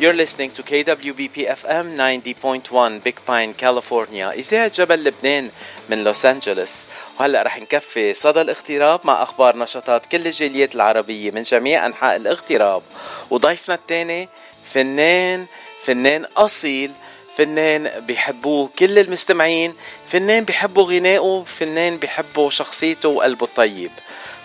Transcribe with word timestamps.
You're 0.00 0.12
listening 0.12 0.52
to 0.52 0.62
KWBP 0.62 1.50
FM 1.50 1.96
90.1 1.98 3.02
Big 3.02 3.18
Pine, 3.26 3.52
California. 3.52 4.30
إذاعة 4.30 4.68
جبل 4.68 5.04
لبنان 5.04 5.50
من 5.88 6.04
لوس 6.04 6.26
أنجلوس 6.26 6.86
وهلأ 7.20 7.42
رح 7.42 7.58
نكفي 7.58 8.14
صدى 8.14 8.40
الاغتراب 8.40 9.00
مع 9.04 9.22
أخبار 9.22 9.56
نشاطات 9.56 10.06
كل 10.06 10.26
الجاليات 10.26 10.74
العربية 10.74 11.30
من 11.30 11.42
جميع 11.42 11.86
أنحاء 11.86 12.16
الاغتراب. 12.16 12.82
وضيفنا 13.30 13.74
الثاني 13.74 14.28
فنان 14.64 15.46
فنان 15.82 16.24
أصيل 16.24 16.92
فنان 17.36 18.00
بيحبوه 18.00 18.70
كل 18.78 18.98
المستمعين 18.98 19.74
فنان 20.06 20.44
بيحبوا 20.44 20.84
غنائه 20.84 21.44
فنان 21.46 21.96
بيحبوا 21.96 22.50
شخصيته 22.50 23.08
وقلبه 23.08 23.46
الطيب. 23.46 23.90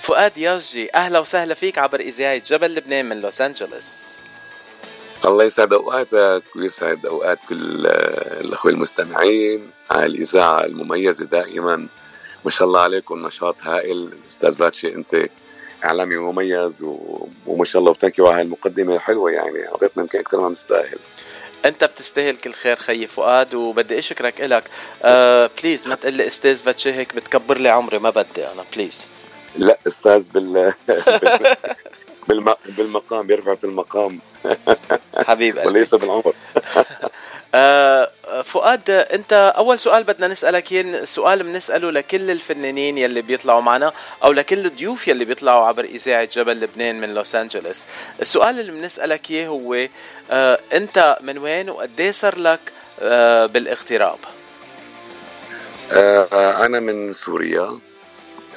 فؤاد 0.02 0.38
ياجي 0.38 0.96
أهلا 0.96 1.20
وسهلا 1.20 1.54
فيك 1.54 1.78
عبر 1.78 2.00
إذاعة 2.00 2.38
جبل 2.38 2.76
لبنان 2.76 3.06
من 3.06 3.22
لوس 3.22 3.42
أنجلوس 3.42 4.24
الله 5.26 5.44
يسعد 5.44 5.74
أوقاتك 5.74 6.44
ويسعد 6.56 7.06
اوقات 7.06 7.40
كل 7.50 7.86
الأخوة 8.42 8.72
المستمعين. 8.72 9.72
على 9.92 10.06
الإذاعة 10.06 10.66
المميزة 10.66 11.26
دائما. 11.26 11.88
ما 12.46 12.52
شاء 12.52 12.68
الله 12.68 12.80
عليكم 12.80 13.28
نشاط 13.28 13.56
هائل. 13.62 14.10
أستاذ 14.30 14.56
باتشي 14.56 14.96
أنت 14.96 15.28
إعلامي 15.86 16.18
مميز 16.18 16.84
و... 16.84 17.28
وما 17.48 17.66
شاء 17.66 17.80
الله 17.80 17.92
و 17.92 17.95
thank 17.95 18.12
you 18.12 18.22
على 18.22 18.42
المقدمة 18.42 18.96
الحلوه 18.96 19.32
يعني. 19.32 19.68
أعطيتنا 19.68 20.04
يمكن 20.04 20.20
أكثر 20.20 20.42
ما 20.42 20.50
نستاهل. 20.50 21.00
أنت 21.66 21.84
بتستاهل 21.84 22.36
كل 22.36 22.54
خير 22.54 22.76
خيي 22.76 23.08
فؤاد 23.08 23.56
وبدي 23.56 24.00
أشكرك 24.00 24.42
لك. 24.42 24.64
آه 25.04 25.50
please 25.62 25.88
ما 25.88 25.96
تقول 25.96 26.14
لي 26.14 26.28
أستاذ 26.28 26.64
باتشي 26.66 26.94
هيك 26.94 27.16
بتكبر 27.16 27.58
لي 27.58 27.70
عمري 27.70 28.00
ما 28.00 28.10
بدي 28.10 28.46
أنا 28.46 28.64
please 28.76 29.08
لا 29.56 29.78
أستاذ 29.88 30.30
بال 30.30 30.74
بالم... 32.28 32.54
بالمقام 32.66 33.28
بيرفع 33.28 33.56
المقام. 33.64 34.20
حبيب 35.28 35.58
قلبي. 35.58 35.68
وليس 35.70 35.96
بالعمر. 35.96 36.34
آه 37.56 38.12
فؤاد 38.44 38.90
انت 38.90 39.54
أول 39.58 39.80
سؤال 39.80 40.04
بدنا 40.04 40.28
نسألك 40.28 40.72
إياه 40.72 41.04
سؤال 41.04 41.44
بنسأله 41.44 41.92
لكل 41.92 42.32
الفنانين 42.32 42.98
يلي 42.98 43.22
بيطلعوا 43.22 43.62
معنا 43.62 43.92
أو 44.24 44.32
لكل 44.32 44.66
الضيوف 44.66 45.08
يلي 45.08 45.26
بيطلعوا 45.26 45.66
عبر 45.66 45.84
إذاعة 45.84 46.30
جبل 46.32 46.60
لبنان 46.60 47.02
من 47.02 47.14
لوس 47.14 47.36
أنجلوس. 47.36 47.86
السؤال 48.22 48.60
اللي 48.60 48.72
بنسألك 48.72 49.32
إياه 49.32 49.48
هو 49.48 49.88
آه 50.32 50.60
انت 50.74 51.18
من 51.22 51.38
وين 51.38 51.70
وقد 51.70 52.10
صار 52.12 52.40
لك 52.40 52.60
آه 53.02 53.46
بالاغتراب؟ 53.46 54.20
آه 55.92 56.66
أنا 56.66 56.80
من 56.80 57.14
سوريا. 57.14 57.62
آه، 57.62 57.93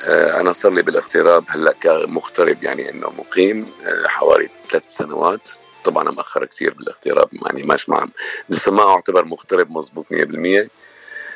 أنا 0.04 0.52
صار 0.52 0.72
لي 0.72 0.82
بالاغتراب 0.82 1.44
هلأ 1.48 1.72
كمغترب 1.72 2.64
يعني 2.64 2.90
إنه 2.90 3.10
مقيم 3.18 3.66
آه، 3.86 4.06
حوالي 4.06 4.48
ثلاث 4.70 4.82
سنوات. 4.86 5.50
طبعا 5.84 6.10
مأخر 6.10 6.44
كثير 6.44 6.74
بالاغتراب 6.74 7.28
يعني 7.32 7.62
مش 7.62 7.88
مع 7.88 8.06
لسه 8.48 8.72
ما 8.72 8.82
أعتبر 8.82 9.24
مغترب 9.24 9.70
مزبوط 9.70 10.06
100% 10.12 10.68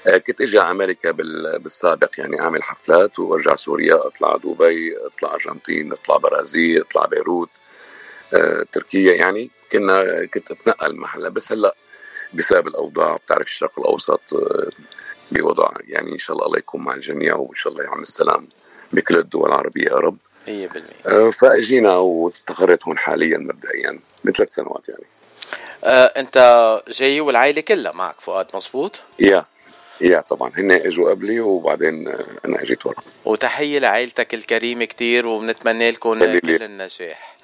آه، 0.06 0.18
كنت 0.18 0.40
إجي 0.40 0.58
على 0.58 0.70
أمريكا 0.70 1.10
بالسابق 1.58 2.10
يعني 2.18 2.40
أعمل 2.40 2.62
حفلات 2.62 3.18
وأرجع 3.18 3.56
سوريا 3.56 4.06
أطلع 4.06 4.36
دبي 4.36 4.96
أطلع 5.06 5.34
أرجنتين 5.34 5.92
أطلع 5.92 6.16
برازيل 6.16 6.80
أطلع 6.80 7.06
بيروت 7.06 7.50
تركيا 8.72 9.14
يعني. 9.14 9.50
كنا 9.72 10.26
كنت 10.26 10.50
أتنقل 10.50 10.96
محلها 10.96 11.28
بس 11.28 11.52
هلأ 11.52 11.76
بسبب 12.34 12.66
الأوضاع 12.66 13.16
بتعرف 13.16 13.46
الشرق 13.46 13.78
الأوسط 13.78 14.20
بوضع. 15.32 15.70
يعني 15.88 16.12
إن 16.12 16.18
شاء 16.18 16.36
الله 16.36 16.46
الله 16.46 16.58
يكون 16.58 16.84
مع 16.84 16.94
الجميع 16.94 17.36
وإن 17.36 17.54
شاء 17.54 17.72
الله 17.72 17.84
يعم 17.84 18.00
السلام 18.00 18.48
بكل 18.92 19.16
الدول 19.16 19.48
العربية 19.48 19.84
يا 19.84 19.96
رب. 19.96 20.16
100% 20.46 20.50
آه، 21.06 21.30
فأجينا 21.30 21.96
واستقريت 21.96 22.84
هون 22.88 22.98
حاليا 22.98 23.38
مبدئيا 23.38 23.98
من 24.24 24.32
ثلاث 24.32 24.52
سنوات 24.52 24.88
يعني. 24.88 25.04
آه، 25.84 26.04
أنت 26.04 26.36
جاي 26.88 27.20
والعائلة 27.20 27.60
كلها 27.60 27.92
معك 27.92 28.20
فؤاد 28.20 28.46
مزبوط؟ 28.54 29.00
يا 29.18 29.44
يا 30.00 30.20
طبعا. 30.20 30.52
هن 30.56 30.70
إجوا 30.70 31.10
قبلي 31.10 31.40
وبعدين 31.40 32.08
أنا 32.44 32.62
إجيت 32.62 32.86
ورا. 32.86 32.96
وتحية 33.24 33.78
لعائلتك 33.78 34.34
الكريمة 34.34 34.84
كتير 34.84 35.26
وبنتمنى 35.26 35.90
لكم 35.90 36.18
كل 36.38 36.62
النجاح. 36.62 37.36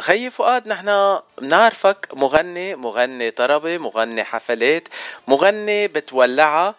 خيي 0.00 0.30
فؤاد 0.30 0.68
نحن 0.68 1.18
بنعرفك 1.38 2.08
مغني 2.12 2.76
مغني 2.76 3.30
طربي 3.30 3.78
مغني 3.78 4.24
حفلات 4.24 4.88
مغني 5.28 5.88
بتولعها 5.88 6.74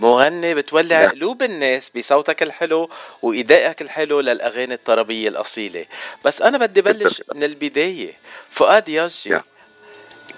مغني 0.00 0.54
بتولع 0.54 1.06
قلوب 1.08 1.42
الناس 1.42 1.90
بصوتك 1.90 2.42
الحلو 2.42 2.90
وإدائك 3.22 3.82
الحلو 3.82 4.20
للأغاني 4.20 4.74
الطربية 4.74 5.28
الأصيلة. 5.28 5.86
بس 6.24 6.42
أنا 6.42 6.58
بدي 6.58 6.82
بلش 6.82 7.22
من 7.34 7.44
البداية. 7.44 8.12
فؤاد 8.50 8.88
ياجي 8.88 9.40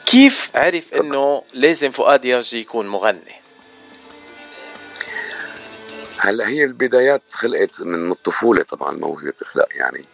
كيف 0.07 0.51
عرف 0.55 0.95
إنه 0.95 1.43
لازم 1.53 1.91
فؤاد 1.91 2.25
ياجي 2.25 2.61
يكون 2.61 2.89
مغني؟ 2.89 3.37
هلا 6.19 6.49
هي 6.49 6.65
البدايات 6.65 7.23
خلقت 7.31 7.83
من 7.83 8.13
الطفولة 8.13 8.63
طبعا 8.63 8.93
موهبة 8.93 9.31
بتخلق 9.31 9.69
يعني 9.71 10.05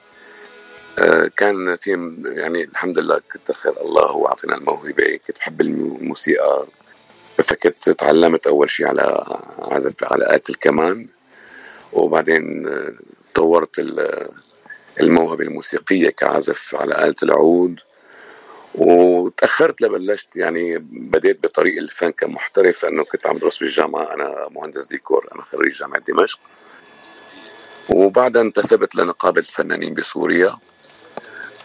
كان 1.37 1.77
في 1.77 2.15
يعني 2.25 2.65
الحمد 2.65 2.99
لله 2.99 3.21
كتر 3.31 3.55
خير. 3.55 3.81
الله 3.81 4.03
هو 4.03 4.27
أعطينا 4.27 4.57
الموهبة. 4.57 5.19
كنت 5.27 5.39
بحب 5.39 5.61
الموسيقى. 5.61 6.67
فكنت 7.39 7.91
تعلمت 7.91 8.47
أول 8.47 8.71
شيء 8.71 8.87
على 8.87 9.25
عزف 9.59 10.13
على 10.13 10.25
آلة 10.25 10.43
الكمان. 10.51 11.07
وبعدين 11.93 12.69
آه، 12.69 12.93
طورت 13.35 13.85
الموهبة 15.01 15.45
الموسيقية 15.45 16.11
كعزف 16.11 16.75
على 16.75 17.05
آلة 17.05 17.15
العود. 17.23 17.81
وتأخرت 18.75 19.83
لبلشت 19.83 20.37
يعني 20.37 20.79
بديت 20.91 21.43
بطريق 21.43 21.79
الفن 21.79 22.11
كمحترف 22.11 22.85
لأنه 22.85 23.05
كنت 23.05 23.27
عم 23.27 23.33
بدرس 23.33 23.59
بالجامعة. 23.59 24.15
أنا 24.15 24.49
مهندس 24.51 24.87
ديكور 24.87 25.29
أنا 25.35 25.43
خريج 25.43 25.73
جامعة 25.79 26.01
دمشق. 26.01 26.39
وبعدها 27.91 28.43
انتسبت 28.43 28.95
لنقابة 28.95 29.39
الفنانين 29.41 29.95
بسوريا. 29.95 30.57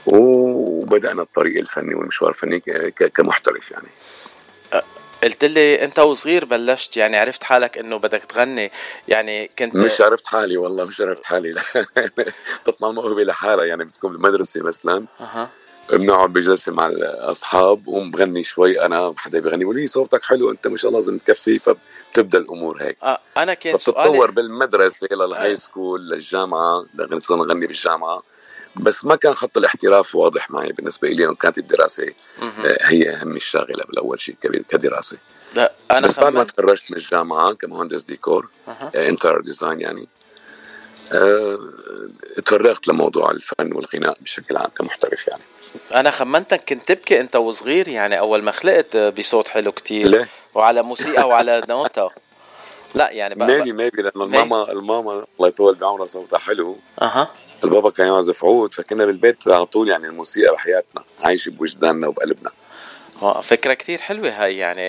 وبدأنا 0.07 1.21
الطريق 1.21 1.57
الفني 1.57 1.95
والمشوار 1.95 2.29
الفني 2.29 2.59
كمحترف 2.91 3.71
يعني. 3.71 3.87
قلت 5.23 5.45
لي 5.45 5.83
انت 5.83 5.99
وصغير 5.99 6.45
بلشت 6.45 6.97
يعني 6.97 7.17
عرفت 7.17 7.43
حالك 7.43 7.77
انه 7.77 7.97
بدك 7.97 8.23
تغني 8.23 8.71
يعني 9.07 9.49
كنت 9.59 9.75
مش 9.75 10.01
عرفت 10.01 10.27
حالي 10.27 10.57
والله 10.57 10.85
مش 10.85 11.01
عرفت 11.01 11.25
حالي. 11.25 11.55
تطلع 12.65 12.89
الموهبة 12.89 13.23
لحالها 13.23 13.65
يعني 13.65 13.83
بتكون 13.83 14.11
بالمدرسة 14.11 14.61
مثلا. 14.61 15.05
أها. 15.19 15.49
بنقعد 15.89 16.33
بجلسة 16.33 16.71
مع 16.71 16.87
الأصحاب 16.87 17.87
وقوم 17.87 18.11
بغني 18.11 18.43
شوي 18.43 18.81
أنا 18.85 19.13
حدا 19.17 19.39
بيغني 19.39 19.57
بيقول 19.57 19.75
لي 19.75 19.87
صوتك 19.87 20.23
حلو 20.23 20.51
أنت 20.51 20.67
ما 20.67 20.77
شاء 20.77 20.89
الله 20.89 20.99
لازم 20.99 21.17
تكفي 21.17 21.59
فبتبدأ 21.59 22.37
الأمور 22.37 22.81
هيك. 22.81 22.97
آه 23.03 23.19
أنا 23.37 23.53
كان 23.53 23.77
سؤالي 23.77 24.09
بتتطور 24.09 24.31
بالمدرسة 24.31 25.07
لل 25.11 25.57
high 25.57 25.78
school 25.78 26.09
للجامعة 26.09 26.85
صرنا 27.19 27.43
نغني 27.43 27.67
بالجامعة. 27.67 28.23
بس 28.79 29.05
ما 29.05 29.15
كان 29.15 29.33
خط 29.33 29.57
الاحتراف 29.57 30.15
واضح 30.15 30.51
معي 30.51 30.71
بالنسبة 30.71 31.07
لي 31.07 31.35
كانت 31.35 31.57
الدراسة 31.57 32.13
آه، 32.41 32.77
هي 32.81 33.09
أهم 33.09 33.35
الشاغلة 33.35 33.83
بالاول 33.83 34.19
شيء 34.19 34.35
كدراسة. 34.69 35.17
لا 35.55 35.73
أنا 35.91 36.07
بس 36.07 36.19
بعد 36.19 36.33
ما 36.33 36.43
تخرجت 36.43 36.91
من 36.91 36.97
الجامعة 36.97 37.53
كمهندس 37.53 38.03
ديكور 38.03 38.49
interior 38.95 39.41
design 39.41 39.81
يعني 39.81 40.07
أه 41.11 41.59
تفرغت 42.45 42.87
لموضوع 42.87 43.31
الفن 43.31 43.73
والغناء 43.73 44.17
بشكل 44.21 44.57
عام 44.57 44.69
كمحترف 44.77 45.27
يعني. 45.27 45.41
أنا 45.95 46.11
خمنتك 46.11 46.69
كنت 46.69 46.87
تبكي 46.87 47.19
أنت 47.21 47.35
وصغير 47.35 47.87
يعني 47.87 48.19
أول 48.19 48.43
ما 48.43 48.51
خلقت 48.51 48.97
بصوت 48.97 49.47
حلو 49.47 49.71
كتير 49.71 50.07
ليه؟ 50.07 50.27
وعلى 50.53 50.81
موسيقى 50.83 51.27
وعلى 51.27 51.63
نوتة. 51.69 52.09
لا 52.95 53.11
يعني 53.11 53.35
بقى 53.35 53.47
ميبي 53.47 53.73
ميبي 53.73 54.01
لأنه 54.01 54.23
الماما 54.23 54.71
الماما 54.71 55.25
الله 55.37 55.47
يطول 55.47 55.75
بعمرها 55.75 56.07
صوتها 56.07 56.39
حلو. 56.39 56.77
أها. 57.01 57.31
البابا 57.63 57.89
كان 57.89 58.07
يعزف 58.07 58.45
عود 58.45 58.73
فكنا 58.73 59.05
بالبيت 59.05 59.47
على 59.47 59.65
طول 59.65 59.89
يعني 59.89 60.07
الموسيقى 60.07 60.53
بحياتنا 60.53 61.03
عايشه 61.19 61.49
بوجداننا 61.49 62.07
وبقلبنا. 62.07 62.51
آه 63.21 63.41
فكرة 63.41 63.73
كثير 63.73 64.01
حلوة 64.01 64.29
هاي 64.29 64.57
يعني 64.57 64.81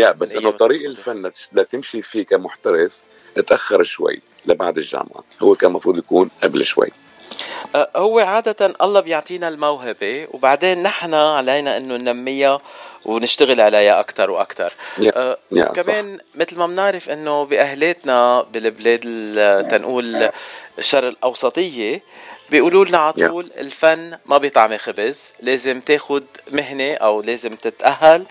يا 0.00 0.12
بس 0.12 0.34
إنه 0.34 0.50
طريق 0.50 0.88
الفن 0.88 1.32
لتمشي 1.52 2.02
فيه 2.02 2.22
كمحترف 2.24 3.00
تأخر 3.46 3.82
شوي 3.82 4.22
لبعد 4.46 4.78
الجامعة. 4.78 5.24
هو 5.42 5.54
كان 5.54 5.70
المفروض 5.70 5.98
يكون 5.98 6.30
قبل 6.42 6.64
شوي. 6.64 6.88
هو 7.96 8.18
عادة 8.18 8.74
الله 8.82 9.00
بيعطينا 9.00 9.48
الموهبة 9.48 10.26
وبعدين 10.30 10.82
نحن 10.82 11.14
علينا 11.14 11.76
إنه 11.76 11.96
ننميها 11.96 12.58
ونشتغل 13.04 13.60
عليها 13.60 14.00
أكثر 14.00 14.30
وأكثر 14.30 14.72
أه 15.16 15.38
كمان 15.74 16.18
مثل 16.34 16.58
ما 16.58 16.66
بنعرف 16.66 17.10
إنه 17.10 17.44
باهلاتنا 17.44 18.42
بالبلاد 18.42 19.00
تنقول 19.68 20.30
الشرق 20.78 21.08
الأوسطية 21.08 22.02
بيقولوا 22.50 22.84
لنا 22.84 22.98
على 22.98 23.12
طول 23.12 23.46
yeah. 23.46 23.58
الفن 23.58 24.18
ما 24.26 24.38
بيطعم 24.38 24.76
خبز 24.76 25.34
لازم 25.40 25.80
تاخد 25.80 26.24
مهنة 26.52 26.94
أو 26.94 27.22
لازم 27.22 27.54
تتأهل 27.54 28.26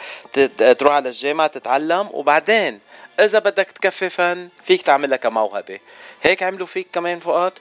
تروح 0.78 0.94
على 0.94 1.10
الجامعة 1.10 1.48
تتعلم 1.48 2.10
وبعدين 2.12 2.80
إذا 3.20 3.40
بدك 3.40 3.72
تكفي 3.72 4.10
فن 4.10 4.50
فيك 4.64 4.82
تعملها 4.82 5.18
كموهبه 5.18 5.80
هيك 6.24 6.44
عملوا 6.44 6.68
فيك 6.68 6.88
كمان 6.94 7.20
فؤاد؟ 7.20 7.52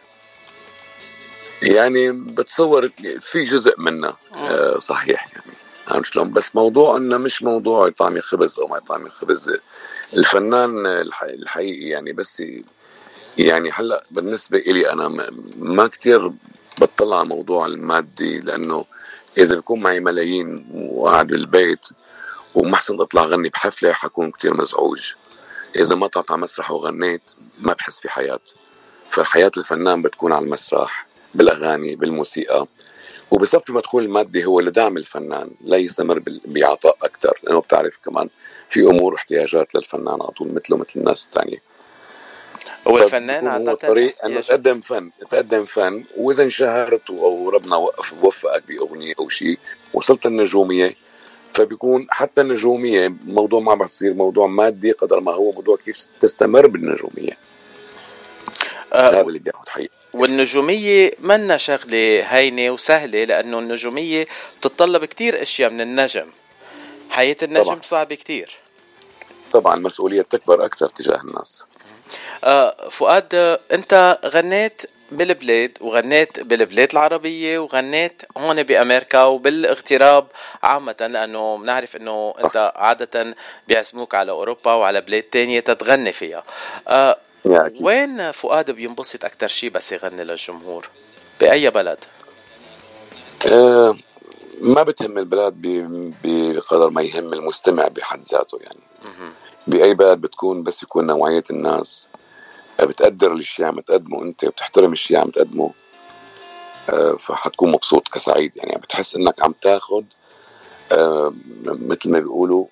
يعني 1.65 2.13
بتصور 2.13 2.89
في 3.21 3.45
جزء 3.45 3.75
منها 3.81 4.17
آه. 4.35 4.79
صحيح 4.79 5.29
يعني. 5.33 5.57
عرفت 5.89 6.13
شلون؟ 6.13 6.33
بس 6.33 6.57
موضوع 6.57 6.97
إنه 6.97 7.19
مش 7.19 7.43
موضوع 7.43 7.89
يطعمي 7.89 8.21
خبز 8.21 8.59
أو 8.59 8.69
ما 8.69 8.77
يطعمي 8.77 9.11
خبز. 9.11 9.57
الفنان 10.15 10.87
الحقيقي 11.23 11.89
يعني 11.89 12.13
بس 12.13 12.43
يعني 13.39 13.71
هلأ 13.71 14.05
بالنسبة 14.11 14.59
إلي 14.59 14.93
أنا 14.93 15.33
ما 15.57 15.87
كتير 15.87 16.33
بطلع 16.79 17.19
على 17.19 17.29
موضوع 17.29 17.67
المادي 17.67 18.39
لأنه 18.39 18.85
إذا 19.39 19.57
بكون 19.57 19.81
معي 19.81 20.01
ملايين 20.01 20.67
وقاعد 20.73 21.27
بالبيت 21.27 21.87
وما 22.55 22.77
حسن 22.77 23.01
أطلع 23.01 23.23
غني 23.23 23.49
بحفلة 23.49 23.93
حكون 23.93 24.31
كتير 24.31 24.55
مزعوج. 24.55 25.13
إذا 25.77 25.95
ما 25.95 26.07
طلعت 26.07 26.31
على 26.31 26.41
مسرح 26.41 26.71
وغنيت 26.71 27.31
ما 27.59 27.73
بحس 27.73 28.01
في 28.01 28.09
حياة. 28.09 28.41
فحياة 29.11 29.51
الفنان 29.57 30.03
بتكون 30.03 30.33
على 30.33 30.45
المسرح. 30.45 31.07
بالأغاني 31.35 31.97
بالموسيقى. 31.97 32.67
وبصفي 33.31 33.73
مدخول 33.73 34.05
المادي 34.05 34.45
هو 34.45 34.61
لدعم 34.61 34.97
الفنان 34.97 35.51
لا 35.65 35.77
يستمر 35.77 36.23
بعطاء 36.45 36.97
أكثر 37.03 37.39
لأنه 37.43 37.61
بتعرف 37.61 37.99
كمان 38.05 38.29
في 38.69 38.81
أمور 38.81 39.13
واحتياجات 39.13 39.75
للفنان 39.75 40.23
على 40.23 40.31
طول 40.31 40.55
مثله 40.55 40.77
مثل 40.77 41.01
الناس 41.01 41.27
الثانية 41.27 41.63
هو 42.89 42.99
الفنان 42.99 43.47
عادة 43.47 43.75
طريق 43.75 44.25
إنه 44.25 44.41
تقدم 44.41 44.81
فن 44.81 45.11
تقدم 45.31 45.65
فن. 45.65 46.05
وإذا 46.17 46.43
انشهرت 46.43 47.11
أو 47.11 47.51
ربنا 47.51 47.77
وقف 47.77 48.15
وفقك 48.23 48.63
بأغنية 48.69 49.15
أو 49.19 49.29
شيء 49.29 49.59
وصلت 49.93 50.27
النجومية. 50.27 50.95
فبيكون 51.51 52.07
حتى 52.11 52.41
النجومية 52.41 53.15
موضوع 53.27 53.61
ما 53.61 53.75
بتصير 53.75 54.15
موضوع 54.15 54.47
مادي 54.47 54.93
قدر 54.93 55.21
ما 55.21 55.33
هو 55.33 55.53
موضوع 55.53 55.77
كيف 55.77 56.09
تستمر 56.21 56.67
بالنجومية. 56.67 57.39
آه 58.93 59.11
هذا 59.11 59.21
اللي 59.21 59.39
بياخذ 59.39 59.69
حقيقة. 59.69 60.04
والنجومية 60.15 61.11
منا 61.19 61.57
شغلة 61.57 62.23
هينة 62.29 62.71
وسهلة 62.71 63.25
لأنه 63.25 63.59
النجومية 63.59 64.27
بتتطلب 64.61 65.05
كتير 65.05 65.43
أشياء 65.43 65.71
من 65.71 65.81
النجم. 65.81 66.27
حياة 67.11 67.37
النجم 67.43 67.65
طبعا. 67.65 67.81
صعبة 67.83 68.15
كتير. 68.15 68.51
طبعا 69.53 69.75
المسؤولية 69.75 70.23
بتكبر 70.23 70.65
أكثر 70.65 70.89
تجاه 70.89 71.21
الناس. 71.21 71.65
آه 72.45 72.89
فؤاد 72.91 73.59
أنت 73.73 74.19
غنيت 74.27 74.83
بالبلاد 75.13 75.79
وغنيت 75.81 76.41
بالبلاد 76.41 76.89
العربية 76.93 77.59
وغنيت 77.59 78.23
هون 78.37 78.63
بأمريكا 78.63 79.23
وبالاغتراب 79.23 80.27
عامة 80.63 80.97
لأنه 81.01 81.59
بنعرف 81.59 81.97
أنه 81.97 82.35
أنت 82.45 82.73
عادة 82.77 83.37
بيعزموك 83.69 84.15
على 84.15 84.33
أوروبا 84.33 84.73
وعلى 84.75 85.01
بلاد 85.01 85.23
تانية 85.23 85.61
تتغني 85.61 86.13
فيها. 86.13 86.45
آه 86.89 87.19
وين 87.81 88.33
فؤاد 88.33 88.71
بينبسط 88.71 89.25
أكتر 89.25 89.49
شيء 89.49 89.71
بس 89.71 89.93
يغني 89.93 90.25
للجمهور؟ 90.25 90.89
بأي 91.41 91.71
بلد؟ 91.71 91.99
آه 93.47 93.97
ما 94.61 94.83
بتهم 94.83 95.19
البلد 95.19 95.55
بقدر 96.25 96.91
ما 96.91 97.03
يهم 97.03 97.33
المستمع 97.33 97.89
بحد 97.89 98.23
ذاته 98.23 98.59
يعني. 98.61 98.81
بأي 99.67 99.95
بلد 99.95 100.21
بتكون 100.21 100.63
بس 100.63 100.83
يكون 100.83 101.07
نوعية 101.07 101.45
الناس 101.51 102.09
بتقدر 102.83 103.33
الشيء 103.33 103.65
عم 103.65 103.81
تقدمه 103.81 104.23
أنت 104.23 104.45
وبتحترم 104.45 104.93
الشيء 104.93 105.17
عم 105.17 105.31
تقدمه 105.31 105.71
آه، 106.91 107.13
فحتكون 107.13 107.73
مبسوط 107.73 108.09
كسعيد 108.09 108.57
يعني. 108.57 108.81
بتحس 108.81 109.17
إنك 109.17 109.43
عم 109.43 109.55
تاخذ 109.63 110.03
آه، 110.93 111.35
مثل 111.65 112.11
ما 112.11 112.19
بيقولوا 112.19 112.67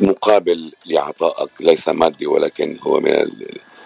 مقابل 0.00 0.72
لعطائك 0.86 1.50
ليس 1.60 1.88
مادي 1.88 2.26
ولكن 2.26 2.78
هو 2.82 3.00
من 3.00 3.30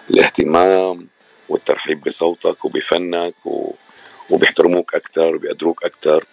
الاهتمام 0.09 1.07
والترحيب 1.49 2.03
بصوتك 2.03 2.65
وبفنك 2.65 3.35
وبيحترموك 4.29 4.95
أكثر 4.95 5.35
وبيقدروك 5.35 5.83
أكثر 5.85 6.25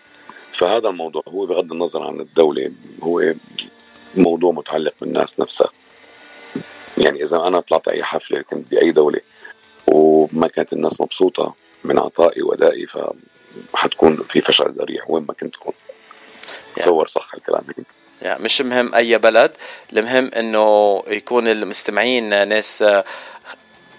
فهذا 0.53 0.89
الموضوع 0.89 1.23
هو 1.29 1.47
بغض 1.47 1.73
النظر 1.73 2.03
عن 2.03 2.21
الدولة 2.21 2.73
هو 3.03 3.33
موضوع 4.15 4.53
متعلق 4.53 4.95
بالناس 5.01 5.41
نفسها. 5.41 5.69
يعني 6.99 7.23
إذا 7.25 7.37
أنا 7.37 7.61
طلعت 7.61 7.89
أي 7.89 8.05
حفلة 8.05 8.43
كنت 8.43 8.71
بأي 8.71 8.93
دولة 8.93 9.21
وما 9.87 10.49
كانت 10.49 10.73
الناس 10.73 11.01
مبسوطة 11.01 11.55
من 11.85 11.99
عطائي 11.99 12.43
وادائي 12.43 12.87
فحتكون 13.73 14.17
في 14.17 14.41
فشل 14.41 14.71
ذريع 14.71 15.05
وين 15.09 15.25
ما 15.29 15.35
كنت 15.35 15.55
تكون. 15.55 15.73
تصور 16.77 17.07
صح 17.07 17.35
الكلام 17.35 17.65
هيك 17.79 17.87
يعني 18.23 18.43
مش 18.45 18.63
مهم 18.63 18.95
أي 18.95 19.19
بلد 19.19 19.53
المهم 19.93 20.31
إنه 20.35 21.03
يكون 21.09 21.49
المستمعين 21.49 22.49
ناس 22.49 22.85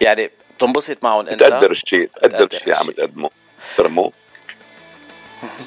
يعني 0.02 0.32
تنبسط 0.60 1.04
معهم 1.04 1.28
إنت؟ 1.28 1.40
تقدر 1.40 1.72
الشيء 1.72 2.10
تقدر 2.14 2.48
الشيء 2.54 2.76
عم 2.76 2.92
تقدمه 2.92 3.30
تحترمه 3.70 4.12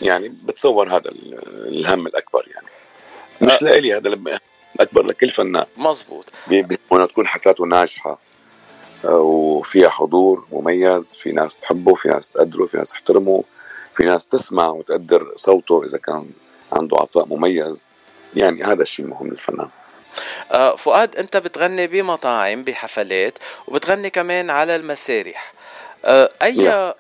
يعني 0.03 0.29
بتصور 0.29 0.89
هذا 0.89 1.11
الهم 1.67 2.07
الأكبر 2.07 2.49
يعني. 2.55 2.67
مش 3.41 3.53
أه. 3.53 3.65
لإلي 3.65 3.97
هذا 3.97 4.19
أكبر 4.81 5.03
لكل 5.03 5.29
فنان. 5.29 5.67
مزبوط 5.77 6.25
بيهمنا 6.49 7.07
تكون 7.07 7.27
حفلاته 7.27 7.67
ناجحة 7.67 8.19
آه، 9.05 9.19
وفيها 9.19 9.89
حضور 9.89 10.47
مميز. 10.53 11.17
في 11.17 11.33
ناس 11.33 11.57
تحبه 11.57 11.95
في 11.95 12.09
ناس 12.09 12.29
تقدره 12.29 12.67
في 12.67 12.77
ناس 12.77 12.91
تحترمه 12.91 13.45
في 13.95 14.05
ناس 14.05 14.27
تسمع 14.27 14.69
وتقدر 14.69 15.33
صوته 15.37 15.85
إذا 15.85 15.99
كان 15.99 16.31
عنده 16.73 16.97
عطاء 16.97 17.27
مميز. 17.27 17.89
يعني 18.37 18.65
هذا 18.65 18.83
الشيء 18.83 19.05
المهم 19.05 19.29
للفنان. 19.29 19.69
آه 19.69 19.84
فؤاد 20.77 21.17
انت 21.17 21.37
بتغني 21.37 21.87
بمطاعم 21.87 22.65
بحفلات 22.65 23.39
وبتغني 23.69 24.11
كمان 24.11 24.51
على 24.51 24.77
المسارح. 24.77 25.53
آه 26.05 26.31
أي 26.43 26.95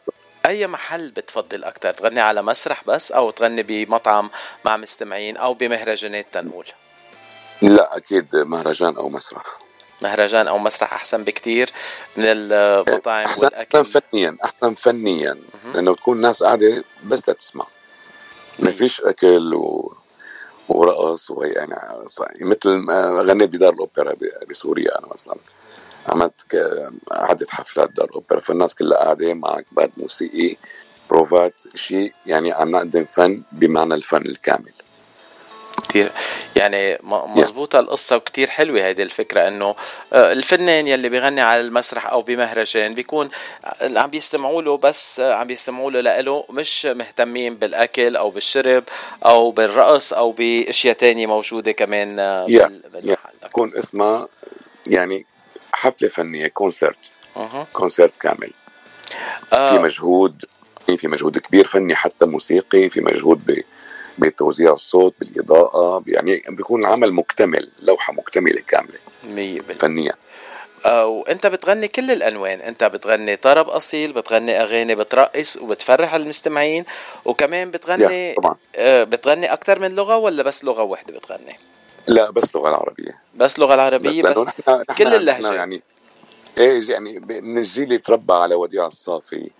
أي 0.46 0.66
محل 0.66 1.10
بتفضل 1.10 1.64
أكثر 1.64 1.92
تغني 1.92 2.20
على 2.20 2.42
مسرح 2.42 2.84
بس 2.86 3.12
أو 3.12 3.30
تغني 3.30 3.62
بمطعم 3.62 4.30
مع 4.64 4.76
مستمعين 4.76 5.36
أو 5.36 5.54
بمهرجانات 5.54 6.26
تنقول؟ 6.32 6.66
لا 7.62 7.96
أكيد 7.96 8.36
مهرجان 8.36 8.96
أو 8.96 9.08
مسرح. 9.08 9.44
مهرجان 10.02 10.48
أو 10.48 10.58
مسرح 10.58 10.92
أحسن 10.92 11.24
بكثير 11.24 11.70
من 12.16 12.24
المطاعم 12.26 13.26
أحسن 13.26 13.46
والأكل. 13.46 13.78
احسن 13.78 14.00
فنيا 14.00 14.36
أحسن 14.44 14.74
فنيا. 14.74 15.38
لأنه 15.74 15.92
بتكون 15.92 16.16
الناس 16.16 16.42
قاعدة 16.42 16.84
بس 17.04 17.28
لتسمع 17.28 17.66
ما 18.58 18.72
فيش 18.72 19.00
أكل 19.00 19.54
و... 19.54 19.96
ورقص 20.68 21.30
وهي 21.30 21.52
يعني 21.52 21.74
مثل 22.40 22.90
غنيت 23.20 23.50
بدار 23.50 23.74
الأوبرا 23.74 24.14
بسوريا 24.50 24.98
أنا 24.98 25.06
مثلا. 25.14 25.36
عملت 26.08 26.34
عدة 27.12 27.46
حفلات 27.50 27.90
دار 27.92 28.10
اوبرا 28.14 28.40
فالناس 28.40 28.74
كلها 28.74 28.98
قاعدة 28.98 29.34
معك 29.34 29.66
بعد 29.72 29.90
موسيقي 29.96 30.56
بروفات 31.10 31.60
شيء 31.74 32.12
يعني 32.26 32.52
عم 32.52 32.70
نقدم 32.70 33.04
فن 33.04 33.42
بمعنى 33.52 33.94
الفن 33.94 34.22
الكامل. 34.26 34.72
كتير. 35.88 36.10
يعني 36.56 36.98
مزبوطة 37.36 37.80
القصة 37.80 38.16
وكتير 38.16 38.50
حلوة 38.50 38.84
هيدي 38.84 39.02
الفكرة 39.02 39.48
إنه 39.48 39.74
آه، 40.12 40.32
الفنان 40.32 40.86
يلي 40.86 41.08
بيغني 41.08 41.40
على 41.40 41.60
المسرح 41.60 42.06
أو 42.06 42.22
بمهرجان 42.22 42.94
بيكون 42.94 43.28
عم 43.82 44.10
بيستمعوا 44.10 44.62
له 44.62 44.76
بس 44.76 45.20
آه، 45.20 45.34
عم 45.34 45.46
بيستمعوا 45.46 45.90
له 45.90 46.00
لإله 46.00 46.44
مش 46.50 46.86
مهتمين 46.86 47.56
بالأكل 47.56 48.16
أو 48.16 48.30
بالشرب 48.30 48.84
أو 49.24 49.50
بالرقص 49.50 50.12
أو 50.12 50.32
بأشياء 50.32 50.94
تانية 50.94 51.26
موجودة 51.26 51.72
كمان 51.72 52.18
آه، 52.18 52.46
بالمحل. 52.46 53.34
يكون 53.44 53.76
اسمها 53.76 54.28
يعني 54.86 55.26
حفلة 55.72 56.08
فنية 56.08 56.46
كونسرت 56.46 57.12
كونسرت 57.72 58.16
كامل. 58.20 58.52
آه. 59.52 59.76
في 59.76 59.78
مجهود 59.82 60.44
في 60.96 61.08
مجهود 61.08 61.38
كبير 61.38 61.66
فني 61.66 61.94
حتى 61.94 62.26
موسيقي 62.26 62.88
في 62.88 63.00
مجهود 63.00 63.44
ب 63.46 63.62
بتوزيع 64.18 64.72
الصوت 64.72 65.14
بالإضاءة 65.20 66.02
يعني 66.06 66.42
بيكون 66.48 66.80
العمل 66.80 67.12
مكتمل 67.12 67.70
لوحة 67.82 68.12
مكتملة 68.12 68.62
كاملة. 68.68 68.98
100% 69.24 69.72
فنيا 69.78 70.14
وانت 70.86 71.46
بتغني 71.46 71.88
كل 71.88 72.10
الألوان 72.10 72.60
أنت 72.60 72.84
بتغني 72.84 73.36
طرب 73.36 73.68
أصيل 73.68 74.12
بتغني 74.12 74.62
أغاني 74.62 74.94
بترقص 74.94 75.56
وبتفرح 75.56 76.14
المستمعين 76.14 76.84
وكمان 77.24 77.70
بتغني 77.70 78.34
طبعا. 78.34 78.56
آه 78.76 79.04
بتغني 79.04 79.52
أكثر 79.52 79.78
من 79.78 79.94
لغة 79.94 80.16
ولا 80.16 80.42
بس 80.42 80.64
لغة 80.64 80.82
واحدة 80.82 81.18
بتغني؟ 81.18 81.58
لا 82.06 82.30
بس 82.30 82.56
لغة 82.56 82.68
العربية. 82.68 83.20
بس 83.34 83.58
لغة 83.58 83.74
العربية 83.74 84.22
بس, 84.22 84.38
بس 84.38 84.46
نحن 84.68 84.82
كل 84.98 85.14
اللهجات. 85.14 85.52
يعني 85.52 85.82
إيه 86.58 86.90
يعني 86.90 87.20
من 87.20 87.58
الجيل 87.58 87.84
اللي 87.84 87.98
تربى 87.98 88.34
على 88.34 88.54
وديع 88.54 88.86
الصافي. 88.86 89.50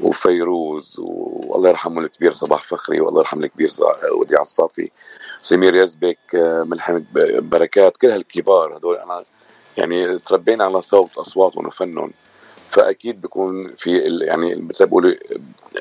وفيروز 0.00 0.96
والله 0.98 1.68
يرحمه 1.68 2.00
الكبير 2.00 2.32
صباح 2.32 2.62
فخري 2.62 3.00
والله 3.00 3.20
يرحم 3.20 3.44
الكبير 3.44 3.70
وديع 4.12 4.42
الصافي 4.42 4.90
سمير 5.42 5.74
يزبك 5.74 6.18
ملحمة 6.66 7.04
بركات 7.38 7.96
كل 7.96 8.08
هالكبار 8.08 8.76
هدول 8.76 8.96
أنا 8.96 9.24
يعني 9.76 10.18
تربينا 10.18 10.64
على 10.64 10.82
صوت 10.82 11.18
اصواتهم 11.18 11.66
وفنهم 11.66 12.12
فأكيد 12.68 13.20
بكون 13.20 13.68
في 13.76 13.98
يعني 14.24 14.54
مثل 14.54 14.86
بقولوا 14.86 15.14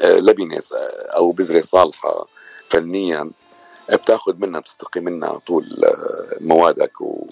لبنة 0.04 0.62
أو 1.16 1.32
بذرة 1.32 1.62
صالحة 1.62 2.28
فنيا 2.68 3.32
بتاخذ 3.94 4.36
منها 4.38 4.60
بتستقي 4.60 5.02
منها 5.02 5.42
طول 5.48 5.66
موادك 6.42 7.02
و 7.02 7.28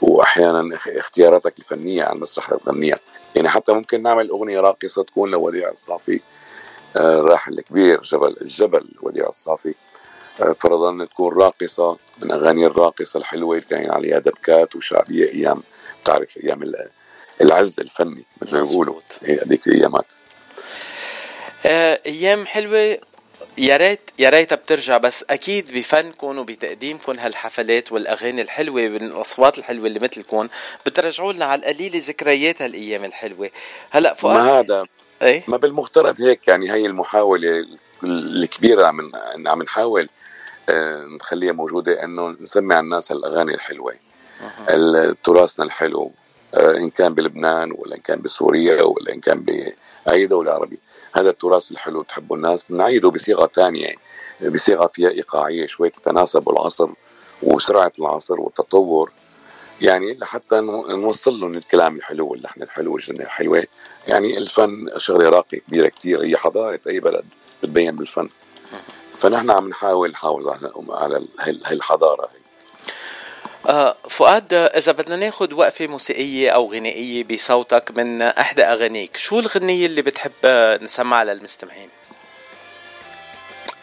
وأحيانا 0.00 0.78
اختياراتك 0.86 1.58
الفنية 1.58 2.04
على 2.04 2.12
المسرح 2.12 2.52
الفنية. 2.52 3.00
يعني 3.36 3.48
حتى 3.48 3.72
ممكن 3.72 4.02
نعمل 4.02 4.30
أغنية 4.30 4.60
راقصة 4.60 5.02
تكون 5.02 5.30
لوديع 5.30 5.70
الصافي 5.70 6.20
الراحل 6.96 7.52
آه، 7.52 7.58
الكبير 7.58 8.02
جبل 8.02 8.36
الجبل 8.40 8.86
وديع 9.02 9.28
الصافي. 9.28 9.74
آه، 10.40 10.52
فرضا 10.52 11.04
تكون 11.04 11.34
راقصة 11.34 11.96
من 12.22 12.32
أغاني 12.32 12.66
الراقصة 12.66 13.18
الحلوة 13.18 13.56
اللي 13.56 13.66
كان 13.66 13.90
عليها 13.90 14.18
دبكات 14.18 14.76
وشعبية 14.76 15.32
أيام 15.32 15.62
تعرف 16.04 16.36
أيام 16.36 16.72
العز 17.40 17.80
الفني 17.80 18.24
مثل 18.42 18.56
ما 18.56 18.62
بيقولوا 18.62 19.00
هذيك 19.22 19.66
الأيامات. 19.66 20.12
آه، 21.66 22.00
أيام 22.06 22.46
حلوة 22.46 22.98
يا 23.58 23.76
ريت 23.76 24.00
يا 24.18 24.30
ريتها 24.30 24.56
بترجع 24.56 24.98
بس 24.98 25.24
أكيد 25.30 25.72
بفنكم 25.74 26.38
وبتقديمكم 26.38 27.18
هالحفلات 27.18 27.92
والأغاني 27.92 28.42
الحلوة 28.42 28.82
والاصوات 28.82 29.58
الحلوة 29.58 29.86
اللي 29.86 30.00
مثلكم 30.00 30.48
بترجعوا 30.86 31.32
لنا 31.32 31.44
على 31.44 31.58
القليلة 31.60 32.00
ذكريات 32.02 32.62
هالأيام 32.62 33.04
الحلوة. 33.04 33.50
هلأ 33.90 34.14
فؤاد؟ 34.14 34.36
ما 34.36 34.58
هذا 34.58 34.86
إيه؟ 35.22 35.44
ما 35.48 35.56
بالمغترب 35.56 36.20
هيك 36.20 36.48
يعني 36.48 36.72
هي 36.72 36.86
المحاولة 36.86 37.66
الكبيرة 38.04 38.86
عم 38.86 39.12
عم 39.46 39.62
نحاول 39.62 40.08
آه، 40.68 41.04
نخليها 41.04 41.52
موجودة 41.52 42.04
إنه 42.04 42.36
نسمع 42.40 42.80
الناس 42.80 43.12
الاغاني 43.12 43.54
الحلوة 43.54 43.94
تراثنا 45.24 45.64
الحلو 45.64 46.12
آه، 46.54 46.76
إن 46.76 46.90
كان 46.90 47.14
بلبنان 47.14 47.72
ولا 47.72 47.96
إن 47.96 48.00
كان 48.00 48.20
بسوريا 48.20 48.82
ولا 48.82 49.14
إن 49.14 49.20
كان 49.20 49.40
باي 50.06 50.26
دولة 50.26 50.52
عربية. 50.52 50.89
هذا 51.12 51.30
التراث 51.30 51.72
الحلو 51.72 52.02
تحبه 52.02 52.36
الناس 52.36 52.68
بنعيده 52.68 53.10
بصيغة 53.10 53.50
ثانية 53.54 53.94
بصيغة 54.54 54.86
فيها 54.86 55.10
ايقاعيه 55.10 55.66
شوي 55.66 55.90
تتناسب 55.90 56.48
العصر 56.48 56.88
وسرعة 57.42 57.92
العصر 57.98 58.40
والتطور. 58.40 59.12
يعني 59.80 60.14
لحتى 60.14 60.60
نوصل 60.90 61.40
لهم 61.40 61.54
الكلام 61.54 61.96
الحلو 61.96 62.28
واللحن 62.28 62.62
الحلو 62.62 62.92
والجنة 62.92 63.20
الحلوة 63.24 63.64
يعني 64.08 64.38
الفن 64.38 64.90
شغلة 64.96 65.28
راقية 65.28 65.58
كبيرة 65.58 65.88
كتير 65.88 66.22
هي 66.22 66.36
حضارة 66.36 66.80
أي 66.86 67.00
بلد 67.00 67.24
بتبين 67.62 67.96
بالفن. 67.96 68.28
فنحن 69.18 69.50
عم 69.50 69.68
نحاول 69.68 70.10
نحافظ 70.10 70.48
على 70.90 71.24
هاي 71.40 71.74
الحضارة 71.74 72.22
هي. 72.22 72.39
آه 73.66 73.96
فؤاد 74.08 74.52
إذا 74.54 74.92
بدنا 74.92 75.16
ناخد 75.16 75.52
وقفة 75.52 75.86
موسيقية 75.86 76.50
أو 76.50 76.72
غنائية 76.72 77.24
بصوتك 77.24 77.98
من 77.98 78.22
إحدى 78.22 78.62
أغانيك 78.62 79.16
شو 79.16 79.38
الغنية 79.38 79.86
اللي 79.86 80.02
بتحب 80.02 80.32
نسمعها 80.82 81.24
للمستمعين؟ 81.24 81.88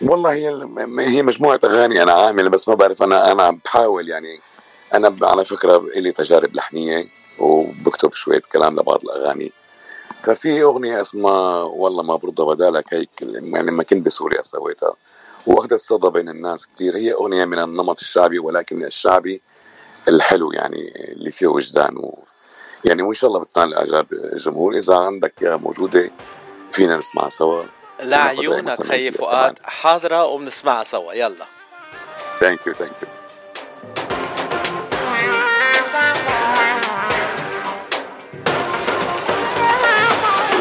والله 0.02 0.34
هي 0.34 0.68
هي 1.00 1.22
مجموعة 1.22 1.60
أغاني 1.64 2.04
أنا 2.04 2.12
عامل 2.12 2.50
بس 2.50 2.68
ما 2.68 2.76
بعرف 2.76 3.04
أنا 3.04 3.32
أنا 3.32 3.52
بحاول 3.66 4.10
يعني. 4.10 4.40
أنا 4.94 5.16
على 5.22 5.46
فكرة 5.46 5.78
إلي 5.78 6.12
تجارب 6.12 6.56
لحنية 6.56 7.06
وبكتب 7.40 8.14
شوية 8.14 8.42
كلام 8.52 8.80
لبعض 8.80 9.04
الأغاني. 9.04 9.52
ففي 10.24 10.64
أغنية 10.64 11.02
اسمها 11.02 11.62
والله 11.62 12.04
ما 12.04 12.16
برضى 12.16 12.44
بدالك 12.44 12.94
هيك 12.94 13.10
يعني 13.22 13.72
ما 13.72 13.84
كنت 13.84 14.06
بسوريا 14.06 14.42
سويتها. 14.42 14.94
وأخذت 15.48 15.74
صدى 15.74 16.10
بين 16.10 16.30
الناس 16.30 16.68
كثير 16.76 16.98
هي 16.98 17.14
أغنية 17.14 17.46
من 17.46 17.60
النمط 17.60 18.00
الشعبي 18.00 18.40
ولكن 18.40 18.86
الشعبي 18.86 19.42
الحلو 20.08 20.52
يعني 20.52 21.12
اللي 21.12 21.32
فيه 21.32 21.48
وجدان 21.48 21.98
و 21.98 22.20
يعني 22.86 23.02
وإن 23.02 23.14
شاء 23.14 23.30
الله 23.30 23.40
بتنال 23.40 23.74
إعجاب 23.74 24.14
الجمهور. 24.14 24.74
إذا 24.74 24.96
عندك 24.96 25.34
إياها 25.42 25.58
موجودة 25.58 26.12
فينا 26.72 26.98
نسمعها 26.98 27.30
سوا. 27.30 27.64
لعيونك 28.00 28.84
خي 28.84 29.12
فؤاد 29.12 29.60
حاضرة 29.64 30.26
وبنسمعها 30.26 30.84
سوا. 30.84 31.14
يلا. 31.14 31.46
thank 32.40 32.68
you 32.68 32.74
thank 32.74 32.92
you 33.02 33.08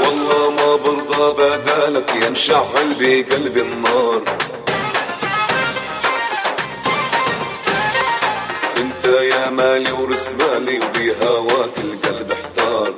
والله 0.05 0.51
ما 0.51 0.77
برضى 0.77 1.35
بدالك 1.35 2.15
يا 2.15 2.31
مشعل 2.31 2.95
بقلبي 3.01 3.63
النار. 3.63 4.56
يا 9.07 9.51
مالي 9.51 9.93
ورس 9.93 10.33
مالي 10.39 10.79
وبهواك 10.79 11.79
القلب 11.79 12.33
احتار. 12.33 12.93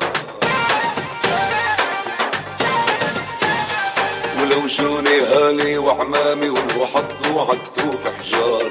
ولو 4.41 4.67
جوني 4.67 5.21
هالي 5.21 5.79
وعمامي 5.79 6.49
ولو 6.49 6.87
حطوا 6.87 7.43
عكتوف 7.43 8.03
حجار. 8.19 8.71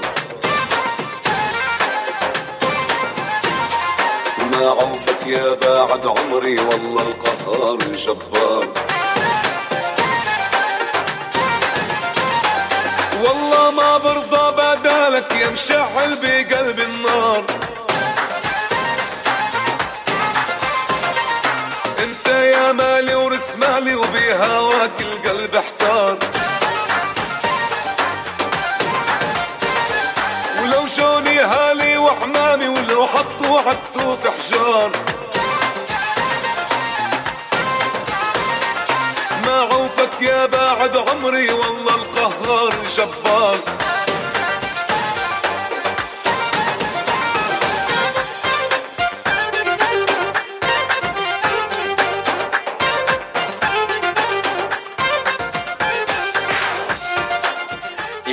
ما 4.51 4.67
عوفك 4.70 5.27
يا 5.27 5.53
باعد 5.53 6.08
عمري 6.08 6.60
والله 6.60 7.01
القهار 7.01 7.79
الجبار. 7.82 8.67
والله 13.24 13.72
ما 13.72 13.98
برضى 13.98 14.56
بدالك 15.08 15.32
يا 15.32 15.50
مشعل 15.50 16.16
بقلب 16.16 16.80
النار. 16.80 17.46
انت 22.00 22.28
يا 22.28 22.72
مالي 22.72 23.16
ورس 23.16 23.56
مالي 23.58 23.96
وبهواك 23.96 25.02
القلب 25.02 25.56
احتار. 25.56 26.18
ولو 30.62 30.88
شوني 30.88 31.40
هالي 31.40 31.98
وحمامي 31.98 32.68
ولو 32.68 33.08
حطوا 33.08 33.62
حطوا 33.62 34.16
في 34.16 34.30
حجار. 34.32 34.92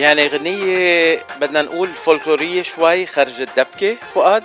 يعني 0.04 0.26
غنية 0.26 1.22
بدنا 1.40 1.62
نقول 1.62 1.88
فولكلورية 1.88 2.62
شوي 2.62 3.06
خرج 3.06 3.40
الدبكة. 3.40 3.96
فؤاد؟ 4.14 4.44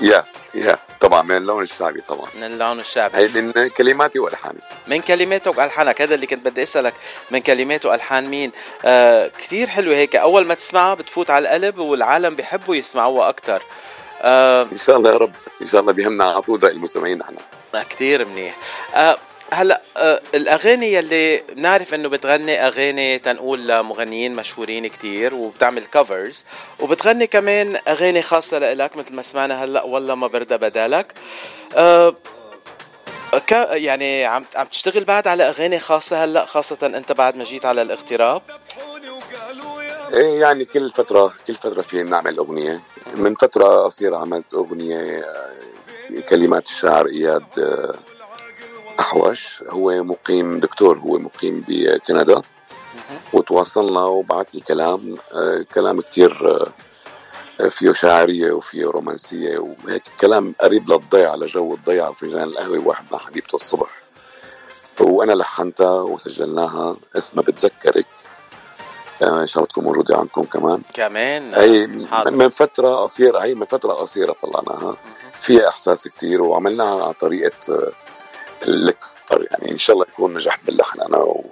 يا 0.00 0.24
يا. 0.54 0.78
طبعا 1.00 1.22
من 1.22 1.36
اللون 1.36 1.62
الشعبي 1.62 2.00
طبعا. 2.00 2.28
من 2.36 2.44
اللون 2.44 2.80
الشعبي. 2.80 3.16
هي 3.16 3.28
من 3.28 3.68
كلماتي 3.68 4.18
وألحاني. 4.18 4.58
من 4.86 5.00
كلماتك 5.00 5.58
وألحانك. 5.58 6.02
هذا 6.02 6.14
اللي 6.14 6.26
كنت 6.26 6.44
بدي 6.44 6.62
أسألك. 6.62 6.94
من 7.30 7.38
كلمات 7.38 7.86
وألحان 7.86 8.24
مين؟ 8.24 8.52
آه 8.84 9.30
كثير 9.38 9.68
حلوة 9.68 9.94
هيك. 9.96 10.16
أول 10.16 10.46
ما 10.46 10.54
تسمعها 10.54 10.94
بتفوت 10.94 11.30
على 11.30 11.48
القلب 11.48 11.78
والعالم 11.78 12.34
بيحبوا 12.34 12.76
يسمعوها 12.76 13.28
أكثر 13.28 13.62
آه 14.22 14.62
إن 14.62 14.78
شاء 14.78 14.96
الله 14.96 15.10
يا 15.10 15.16
رب. 15.16 15.32
إن 15.62 15.68
شاء 15.68 15.80
الله 15.80 15.92
بيهمنا 15.92 16.24
على 16.24 16.42
طول 16.42 16.64
المستمعين 16.64 17.18
نحن. 17.18 17.34
آه 17.74 17.82
كثير 17.82 18.24
منيح. 18.28 18.56
آه 18.94 19.16
هلا 19.52 19.80
آه 19.96 20.20
الأغاني 20.34 20.92
يلي 20.92 21.42
بنعرف 21.56 21.94
إنه 21.94 22.08
بتغني 22.08 22.66
أغاني 22.66 23.18
تنقول 23.18 23.68
لمغنيين 23.68 24.34
مشهورين 24.34 24.86
كتير 24.86 25.34
وبتعمل 25.34 25.84
كفرز 25.84 26.44
وبتغني 26.80 27.26
كمان 27.26 27.78
أغاني 27.88 28.22
خاصة 28.22 28.58
لإلك 28.58 28.96
مثل 28.96 29.14
ما 29.14 29.22
سمعنا 29.22 29.64
هلا 29.64 29.82
والله 29.82 30.14
ما 30.14 30.26
بردا 30.26 30.56
بدالك 30.56 31.14
آه 31.76 32.14
يعني 33.70 34.24
عم 34.24 34.44
عم 34.56 34.66
تشتغل 34.66 35.04
بعد 35.04 35.28
على 35.28 35.48
أغاني 35.48 35.78
خاصة 35.78 36.24
هلا 36.24 36.44
خاصة 36.44 36.78
أنت 36.82 37.12
بعد 37.12 37.36
ما 37.36 37.44
جيت 37.44 37.64
على 37.64 37.82
الاغتراب؟ 37.82 38.42
إيه 40.12 40.40
يعني 40.40 40.64
كل 40.64 40.90
فترة 40.90 41.34
كل 41.46 41.54
فترة 41.54 41.82
في 41.82 42.02
نعمل 42.02 42.38
أغنية. 42.38 42.80
من 43.14 43.34
فترة 43.34 43.84
قصيرة 43.84 44.16
عملت 44.16 44.54
أغنية 44.54 45.24
آه، 45.24 46.20
كلمات 46.28 46.66
الشاعر 46.66 47.06
إياد 47.06 47.42
احوش 49.00 49.62
هو 49.68 50.02
مقيم 50.04 50.60
دكتور 50.60 50.98
هو 50.98 51.18
مقيم 51.18 51.64
بكندا. 51.68 52.42
وتواصلنا 53.32 54.00
وبعث 54.04 54.54
لي 54.54 54.60
كلام 54.60 55.16
آه، 55.32 55.64
كلام 55.74 56.00
كتير 56.00 56.50
آه، 57.60 57.68
فيه 57.68 57.92
شاعرية 57.92 58.52
وفيه 58.52 58.84
رومانسية 58.86 59.58
وهيك. 59.58 60.02
كلام 60.20 60.54
قريب 60.60 60.90
للضيعه 60.90 61.36
لجو 61.36 61.74
الضيعه 61.74 62.10
وفنجان 62.10 62.42
القهوة 62.42 62.86
واحد 62.88 63.04
مع 63.12 63.18
حبيبته 63.18 63.56
الصبح. 63.56 63.88
وأنا 65.00 65.32
لحنتها 65.32 66.00
وسجلناها. 66.00 66.96
اسمها 67.16 67.44
بتذكرك. 67.44 68.06
آه، 69.22 69.42
إن 69.42 69.46
شاء 69.46 69.58
الله 69.58 69.68
تكون 69.68 69.84
موجودة 69.84 70.16
عندكم 70.16 70.42
كمان. 70.42 70.82
كمان؟ 70.94 71.54
هي 71.54 71.86
من 72.30 72.48
فترة 72.48 72.96
قصيرة 72.96 73.38
هي 73.38 73.54
من 73.54 73.66
فترة 73.66 73.92
قصيرة 73.92 74.32
طلعناها. 74.42 74.96
فيها 75.40 75.68
إحساس 75.68 76.08
كتير 76.08 76.42
وعملناها 76.42 77.04
على 77.04 77.12
طريقة 77.12 77.92
الاكثر 78.62 79.46
يعني 79.50 79.72
إن 79.72 79.78
شاء 79.78 79.94
الله 79.94 80.06
يكون 80.12 80.34
نجحت 80.34 80.60
باللحن 80.66 81.00
أنا 81.00 81.18
و... 81.18 81.44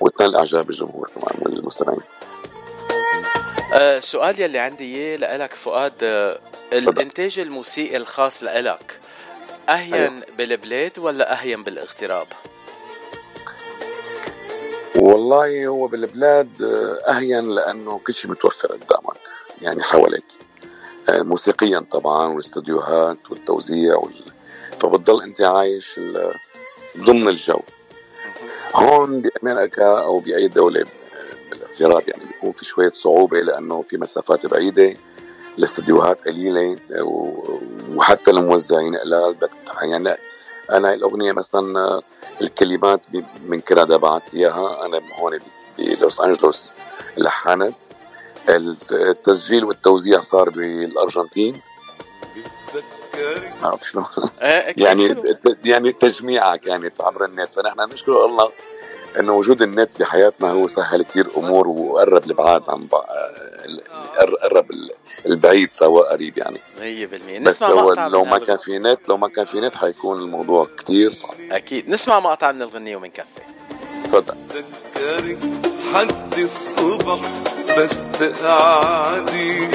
وتنال 0.00 0.36
اعجاب 0.36 0.70
الجمهور 0.70 1.10
كمان 1.14 1.42
والمستمعين 1.42 2.00
أه 3.72 4.00
سؤال 4.00 4.40
يلي 4.40 4.58
عندي 4.58 4.96
إياه 4.96 5.36
لك 5.36 5.54
فؤاد 5.54 5.92
أه 6.02 6.38
الإنتاج 6.72 7.38
الموسيقي 7.38 7.96
الخاص 7.96 8.42
لك 8.42 9.00
أهين 9.68 9.94
أيوه. 9.94 10.22
بالبلاد 10.38 10.98
ولا 10.98 11.32
أهين 11.32 11.62
بالاغتراب؟ 11.62 12.26
والله 14.96 15.66
هو 15.66 15.86
بالبلاد 15.86 16.62
آه، 16.62 17.12
أهين 17.12 17.48
لأنه 17.48 18.00
كل 18.06 18.14
شيء 18.14 18.30
متوفر 18.30 18.68
قدامك 18.68 19.16
يعني 19.62 19.82
حواليك 19.82 20.24
موسيقيا 21.08 21.84
طبعا 21.90 22.26
والاستديوهات 22.26 23.30
والتوزيع 23.30 23.96
وال... 23.96 24.31
فبتضل 24.82 25.22
انت 25.22 25.40
عايش 25.40 26.00
ضمن 26.98 27.28
الجو. 27.28 27.60
هون 28.74 29.22
بأمريكا 29.22 29.98
أو 29.98 30.18
بأي 30.18 30.48
دولة 30.48 30.84
بالاغتراب 31.50 32.08
يعني 32.08 32.24
بيكون 32.24 32.52
في 32.52 32.64
شوية 32.64 32.90
صعوبة 32.90 33.40
لأنه 33.40 33.84
في 33.88 33.96
مسافات 33.96 34.46
بعيدة 34.46 34.94
الاستديوهات 35.58 36.28
قليلة 36.28 36.76
وحتى 37.94 38.30
الموزعين 38.30 38.96
قلال 38.96 39.36
يعني 39.82 40.16
أنا 40.70 40.94
الأغنية 40.94 41.32
مثلا 41.32 42.02
الكلمات 42.40 43.00
من 43.46 43.60
كندا 43.60 43.96
بعت 43.96 44.34
إياها. 44.34 44.86
أنا 44.86 45.00
هون 45.14 45.38
بلوس 45.78 46.20
أنجلوس 46.20 46.72
لحنت. 47.16 47.76
التسجيل 48.48 49.64
والتوزيع 49.64 50.20
صار 50.20 50.50
بالأرجنتين. 50.50 51.60
عرفت 53.62 53.84
شلون؟ 53.84 54.04
يعني 54.76 55.16
يعني 55.64 55.92
تجميعها 55.92 56.56
كانت 56.56 57.00
عبر 57.00 57.24
النت. 57.24 57.54
فنحن 57.54 57.80
نشكر 57.92 58.24
الله 58.24 58.50
انه 59.20 59.32
وجود 59.32 59.62
النت 59.62 60.00
بحياتنا 60.00 60.50
هو 60.50 60.68
سهل 60.68 61.02
كثير 61.02 61.26
امور 61.36 61.68
وقرب 61.68 62.26
البعاد 62.26 62.62
عن 62.68 62.88
قرب 64.42 64.66
البعيد 65.26 65.72
سواء 65.72 66.12
قريب 66.12 66.38
يعني. 66.38 66.58
100% 66.78 67.42
بس 67.42 67.62
لو 67.62 67.92
لو 67.92 68.24
ما 68.24 68.38
كان 68.38 68.56
في 68.56 68.78
نت 68.78 69.08
لو 69.08 69.16
ما 69.16 69.28
كان 69.28 69.44
في 69.44 69.60
نت 69.60 69.74
حيكون 69.74 70.20
الموضوع 70.20 70.68
كثير 70.78 71.12
صعب. 71.12 71.34
أكيد. 71.50 71.88
نسمع 71.88 72.20
مقطع 72.20 72.52
من 72.52 72.62
الغنية 72.62 72.96
ومنكفي. 72.96 73.40
تفضل. 74.04 74.34
حد 75.94 76.38
الصبح 76.38 77.20
بس 77.78 78.12
تقعدي. 78.12 79.68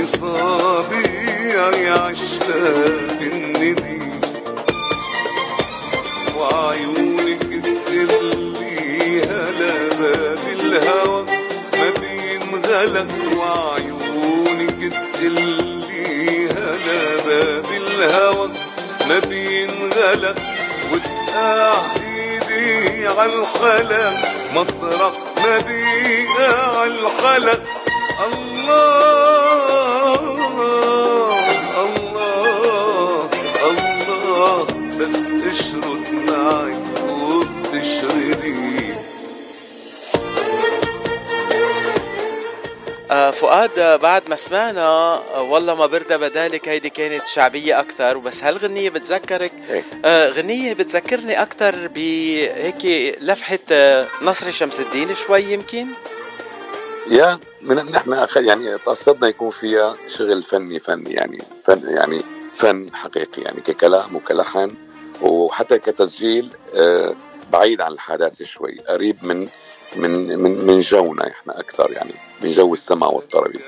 ومرق 0.00 0.08
صابيعي 0.08 1.88
عشلاق 1.90 3.20
الندي. 3.20 4.02
وعيونك 6.36 7.42
تقلي 7.64 9.22
هلا 9.22 9.74
باب 10.00 10.44
الهوى 10.52 11.20
ما 11.78 11.88
بينغلق 12.00 13.10
وعيونك 13.36 14.80
تقلي 14.92 16.48
هلا 16.48 17.02
باب 17.26 17.68
الهوى. 17.76 18.48
ما 19.08 19.18
بينغلق 19.18 20.38
وتقعدي 20.92 22.30
عالخلق 23.06 24.18
مطرح 24.54 25.12
ما 25.44 25.54
بيقع 25.58 26.84
الخلق. 26.84 27.62
الله 28.20 29.09
بس 35.00 35.16
اشرد 35.30 36.10
معي 36.12 36.76
وبتشردي 37.12 38.94
آه 43.10 43.30
فؤاد 43.30 43.78
آه، 43.78 43.96
بعد 43.96 44.28
ما 44.28 44.36
سمعنا 44.36 44.86
آه 44.86 45.42
والله 45.42 45.74
ما 45.74 45.86
بردها 45.86 46.16
بدالك 46.16 46.68
هيدي 46.68 46.90
كانت 46.90 47.26
شعبية 47.26 47.80
أكثر 47.80 48.16
وبس 48.16 48.44
هالغنية 48.44 48.90
بتذكرك؟ 48.90 49.52
إيه. 49.70 49.84
آه 50.04 50.28
غنية 50.28 50.72
بتذكرني 50.72 51.42
أكثر 51.42 51.88
بهيك 51.88 52.84
لفحة 53.22 53.58
آه 53.72 54.06
نصر 54.22 54.50
شمس 54.50 54.80
الدين 54.80 55.14
شوي 55.14 55.42
يمكن؟ 55.42 55.86
يا 57.10 57.38
من 57.62 57.76
نحن 57.76 58.28
يعني 58.36 58.74
قصدنا 58.74 59.28
يكون 59.28 59.50
فيها 59.50 59.96
شغل 60.08 60.42
فني 60.42 60.80
فني 60.80 61.12
يعني 61.12 61.42
فن 61.64 61.80
يعني 61.84 62.20
فن 62.52 62.86
حقيقي 62.94 63.42
يعني 63.42 63.60
ككلام 63.60 64.16
وكلحن. 64.16 64.89
وحتى 65.22 65.78
كتسجيل 65.78 66.50
آه، 66.74 67.14
بعيد 67.52 67.80
عن 67.80 67.92
الحداثه 67.92 68.44
شوي 68.44 68.78
قريب 68.88 69.16
من 69.22 69.48
من 69.96 70.38
من 70.38 70.66
من 70.66 70.80
جونا 70.80 71.28
إحنا 71.28 71.60
أكثر 71.60 71.90
يعني 71.90 72.12
من 72.42 72.50
جو 72.50 72.74
السمع 72.74 73.06
والطربي 73.06 73.60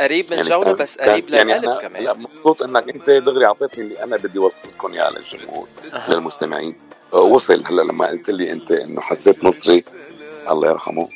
قريب 0.00 0.26
من 0.30 0.36
يعني 0.36 0.48
جونا 0.48 0.72
بس 0.72 0.98
قريب 0.98 1.30
يعني 1.30 1.52
للقلب 1.54 1.80
كمان. 1.80 2.04
لا 2.04 2.12
مبسوط 2.12 2.62
إنك 2.62 2.88
أنت 2.88 3.10
دغري 3.10 3.46
أعطيتني 3.46 3.84
اللي 3.84 4.02
أنا 4.02 4.16
بدي 4.16 4.38
اوصلكم 4.38 4.92
إياه 4.92 5.10
للجمهور 5.10 5.68
أه. 5.92 6.10
للمستمعين. 6.10 6.74
آه، 7.12 7.20
وصل 7.20 7.62
هلأ 7.66 7.82
لما 7.82 8.06
قلت 8.06 8.30
لي 8.30 8.52
أنت 8.52 8.70
إنه 8.72 9.00
حسيت 9.00 9.44
نصري 9.44 9.84
الله 10.50 10.68
يرحمه. 10.68 11.08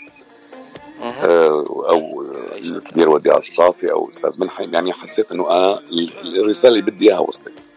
أه. 1.02 1.64
أو 1.90 2.22
الكبير 2.57 3.09
وديع 3.09 3.37
الصافي 3.37 3.92
أو 3.92 4.11
أستاذ 4.11 4.40
ملحم 4.40 4.74
يعني 4.74 4.92
حسيت 4.92 5.33
إنه 5.33 5.50
أنا 5.50 5.83
الرسالة 6.24 6.74
اللي 6.74 6.90
بدي 6.90 7.09
إياها 7.11 7.18
وصلت. 7.18 7.70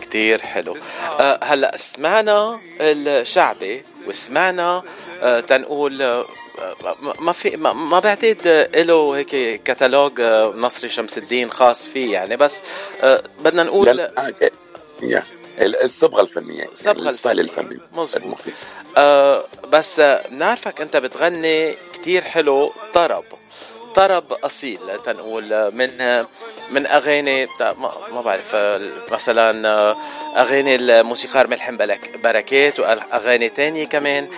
كتير 0.00 0.40
حلو. 0.40 0.76
أه 1.20 1.40
هلا 1.44 1.76
سمعنا 1.76 2.60
الشعبي 2.80 3.82
وسمعنا 4.06 4.82
أه 5.22 5.40
تنقول 5.40 6.02
أه 6.02 6.24
ما 7.20 7.32
في 7.32 7.56
ما, 7.56 7.72
ما 7.72 7.98
بعتقد 8.00 8.68
له 8.74 9.16
هيك 9.16 9.62
كتالوج 9.62 10.20
نصري 10.56 10.88
شمس 10.88 11.18
الدين 11.18 11.50
خاص 11.50 11.86
فيه 11.88 12.12
يعني 12.12 12.36
بس 12.36 12.62
بدنا 13.40 13.62
نقول 13.62 14.08
الصبغة 15.60 16.20
الفنية 16.20 16.64
الصبغه 16.72 17.14
يعني 17.24 17.40
الفنية. 17.40 17.78
مظبوط. 17.92 18.38
آه 18.96 19.44
بس 19.68 20.00
بنعرفك 20.30 20.80
أنت 20.80 20.96
بتغني 20.96 21.76
كتير 21.94 22.24
حلو 22.24 22.72
طرب. 22.94 23.24
طرب 23.94 24.32
أصيل. 24.32 24.78
تنقول 25.04 25.72
من 25.74 26.24
من 26.70 26.86
أغاني 26.86 27.46
ما 28.12 28.20
بعرف 28.24 28.56
مثلا 29.12 29.68
أغاني 30.36 30.74
الموسيقار 30.74 31.46
ملحم 31.46 31.78
بركات 32.24 32.80
وأغاني 32.80 33.48
تانية 33.48 33.84
كمان. 33.86 34.28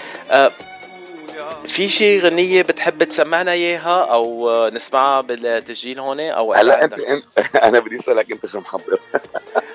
في 1.67 1.89
شي 1.89 2.21
غنية 2.21 2.63
بتحب 2.63 3.05
تسمعنا 3.05 3.53
إياها 3.53 4.05
أو 4.05 4.51
نسمعها 4.69 5.21
بالتسجيل 5.21 5.99
هون 5.99 6.21
أو 6.21 6.53
هلا 6.55 6.85
أنت 6.85 6.95
أنا 7.65 7.79
بدي 7.79 7.97
أسألك 7.99 8.33
أنت 8.33 8.47
شو 8.47 8.61
محضر؟ 8.61 9.01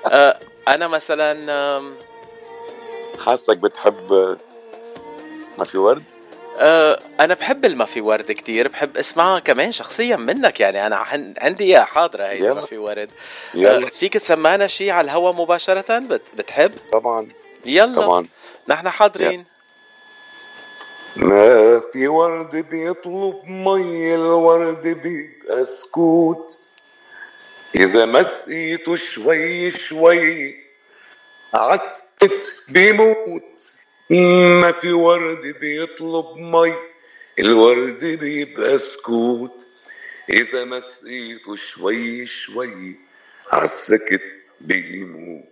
أنا 0.74 0.88
مثلا 0.88 1.92
حاسك 3.20 3.56
بتحب 3.56 4.36
ما 5.58 5.64
في 5.64 5.78
ورد؟ 5.78 6.02
أه 6.02 6.11
أنا 7.20 7.34
بحب 7.34 7.64
الما 7.64 7.84
في 7.84 8.00
ورد 8.00 8.32
كتير 8.32 8.68
بحب 8.68 8.96
اسمعها 8.96 9.38
كمان 9.38 9.72
شخصيا 9.72 10.16
منك 10.16 10.60
يعني 10.60 10.86
أنا 10.86 10.96
عندي 11.40 11.64
إياها 11.64 11.84
حاضرة 11.84 12.24
هي 12.24 12.52
ما 12.54 12.60
في 12.60 12.78
ورد. 12.78 13.10
يلا. 13.54 13.86
أه 13.86 13.90
فيك 13.90 14.14
تسمعنا 14.14 14.66
شيء 14.66 14.90
على 14.90 15.04
الهوا 15.04 15.32
مباشرة؟ 15.32 15.98
بتحب؟ 16.38 16.74
طبعا. 16.92 17.28
يلا. 17.64 18.02
طبعا. 18.02 18.26
نحن 18.68 18.88
حاضرين. 18.88 19.44
ما 21.16 21.80
في 21.92 22.08
ورد 22.08 22.56
بيطلب 22.56 23.40
مي 23.44 24.14
الورد 24.14 24.82
بيبقى 24.82 25.64
سكوت 25.64 26.58
إذا 27.74 28.04
مسقيته 28.06 28.96
شوي 28.96 29.70
شوي 29.70 30.54
عسكت 31.54 32.54
بيموت 32.68 33.64
ما 34.12 34.72
في 34.72 34.92
ورد 34.92 35.46
بيطلب 35.60 36.36
مي 36.36 36.74
الورد 37.38 38.04
بيبقى 38.04 38.78
سكوت 38.78 39.66
إذا 40.30 40.64
ما 40.64 40.80
سقيته 40.80 41.56
شوي 41.56 42.26
شوي 42.26 42.96
عالسكت 43.50 44.22
بيموت. 44.60 45.44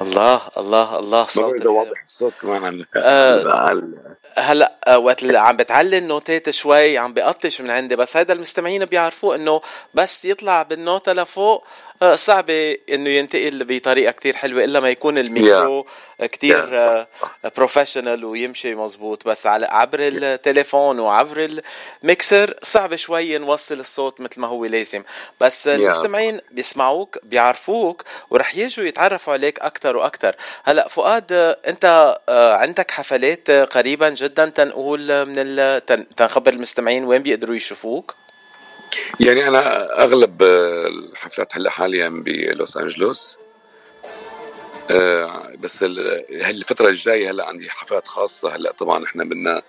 الله 0.00 0.40
الله 0.56 0.98
الله 0.98 1.26
صوت. 1.26 1.54
إذا 1.54 1.70
واضح 1.70 2.04
الصوت 2.04 2.32
كمان؟ 2.42 2.64
عن 2.64 2.84
آه 2.96 3.98
هلا 4.38 4.72
آه 4.86 4.98
وقت 4.98 5.22
اللي 5.22 5.38
عم 5.38 5.56
بتعلي 5.56 5.98
النوتات 5.98 6.50
شوي 6.50 6.98
عم 6.98 7.12
بقطش 7.14 7.60
من 7.60 7.70
عندي 7.70 7.96
بس 7.96 8.16
هيدا 8.16 8.34
المستمعين 8.34 8.84
بيعرفوا 8.84 9.34
إنه 9.34 9.60
بس 9.94 10.24
يطلع 10.24 10.62
بالنوتة 10.62 11.12
لفوق 11.12 11.66
صعبة 12.14 12.76
إنه 12.90 13.10
ينتقل 13.10 13.64
بطريقة 13.64 14.12
كتير 14.12 14.36
حلوة 14.36 14.64
إلا 14.64 14.80
ما 14.80 14.90
يكون 14.90 15.18
ال 15.18 15.29
micro 15.29 15.82
yeah. 15.82 16.24
كتير 16.24 16.66
professional 17.56 18.22
آه، 18.22 18.26
ويمشي 18.26 18.74
مزبوط 18.74 19.28
بس 19.28 19.46
على 19.46 19.66
عبر 19.66 19.98
التليفون 20.00 20.98
وعبر 20.98 21.62
الميكسر 22.02 22.54
صعب 22.62 22.96
شوي 22.96 23.38
نوصل 23.38 23.80
الصوت 23.80 24.20
مثل 24.20 24.40
ما 24.40 24.46
هو 24.46 24.64
لازم. 24.64 25.02
بس 25.40 25.68
yeah. 25.68 25.70
المستمعين 25.70 26.40
بيسمعوك 26.50 27.18
بيعرفوك 27.22 28.02
ورح 28.30 28.56
يجوا 28.56 28.84
يتعرفوا 28.84 29.32
عليك 29.32 29.60
أكثر 29.60 29.96
وأكثر 29.96 30.36
هلأ 30.64 30.88
فؤاد 30.88 31.32
أنت 31.66 32.16
آه، 32.28 32.54
عندك 32.54 32.90
حفلات 32.90 33.50
قريبا 33.50 34.08
جدا 34.08 34.46
تنقول 34.46 35.26
من 35.26 35.80
تنخبر 36.16 36.52
المستمعين 36.52 37.04
وين 37.04 37.22
بيقدروا 37.22 37.56
يشوفوك؟ 37.56 38.16
يعني 39.20 39.48
أنا 39.48 39.92
أغلب 40.04 40.42
الحفلات 40.42 41.56
هلا 41.56 41.70
حاليا 41.70 42.08
بلوس 42.08 42.76
أنجلوس. 42.76 43.36
آه 44.90 45.52
بس 45.58 45.82
الفترة 45.82 46.88
الجاية 46.88 47.30
هلا 47.30 47.46
عندي 47.48 47.70
حفلات 47.70 48.08
خاصة. 48.08 48.56
هلا 48.56 48.72
طبعا 48.72 49.04
إحنا 49.04 49.24
بدنا 49.24 49.62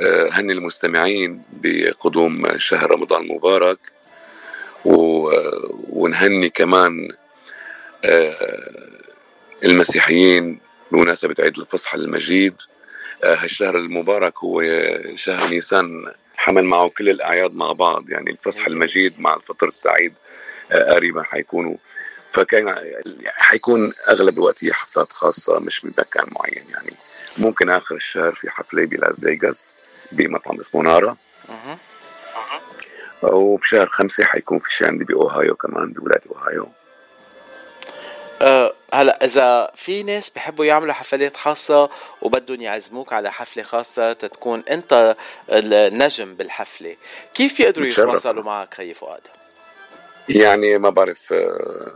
آه 0.00 0.28
هني 0.32 0.52
المستمعين 0.52 1.42
بقدوم 1.52 2.58
شهر 2.58 2.90
رمضان 2.90 3.22
المبارك. 3.22 3.78
ونهني 4.84 6.48
كمان 6.48 7.08
آه 8.04 8.98
المسيحيين 9.64 10.60
بمناسبة 10.92 11.34
عيد 11.38 11.58
الفصح 11.58 11.94
المجيد 11.94 12.54
آه، 13.24 13.34
هالشهر 13.34 13.78
المبارك 13.78 14.38
هو 14.38 14.62
شهر 15.14 15.50
نيسان 15.50 16.12
حمل 16.38 16.64
معه 16.64 16.88
كل 16.88 17.08
الأعياد 17.08 17.54
مع 17.54 17.72
بعض 17.72 18.10
يعني 18.10 18.30
الفصح 18.30 18.66
المجيد 18.66 19.20
مع 19.20 19.34
الفطر 19.34 19.68
السعيد 19.68 20.14
آه، 20.72 20.92
قريبا 20.94 21.22
حيكونوا. 21.22 21.76
فكان 22.30 22.74
حيكون 23.26 23.92
أغلب 24.08 24.34
الوقت 24.38 24.64
هي 24.64 24.72
حفلات 24.72 25.12
خاصة 25.12 25.58
مش 25.58 25.80
بمكان 25.80 26.26
معين 26.32 26.64
يعني. 26.70 26.92
ممكن 27.38 27.70
آخر 27.70 27.94
الشهر 27.94 28.34
في 28.34 28.50
حفلة 28.50 28.84
بلاس 28.86 29.20
فيغاس 29.20 29.72
بمطعم 30.12 30.60
اسمه 30.60 30.82
نارا. 30.82 31.16
وبشهر 33.22 33.86
خمسة 33.86 34.24
حيكون 34.24 34.58
في 34.58 34.72
شيء 34.72 34.88
عندي 34.88 35.04
بأوهايو 35.04 35.54
كمان 35.54 35.92
بولاية 35.92 36.20
أوهايو. 36.30 36.68
أه 38.42 38.74
هلا 38.94 39.24
إذا 39.24 39.70
في 39.74 40.02
ناس 40.02 40.30
بحبوا 40.30 40.64
يعملوا 40.64 40.92
حفلات 40.92 41.36
خاصة 41.36 41.90
وبدهم 42.22 42.60
يعزموك 42.60 43.12
على 43.12 43.32
حفلة 43.32 43.62
خاصة 43.62 44.12
تتكون 44.12 44.62
أنت 44.70 45.16
النجم 45.50 46.34
بالحفلة 46.34 46.96
كيف 47.34 47.58
بيقدروا 47.58 47.86
يتواصلوا 47.86 48.42
معك 48.42 48.74
خي 48.74 48.94
فؤاد؟ 48.94 49.20
يعني 50.28 50.78
ما 50.78 50.90
بعرف 50.90 51.32
أه، 51.32 51.92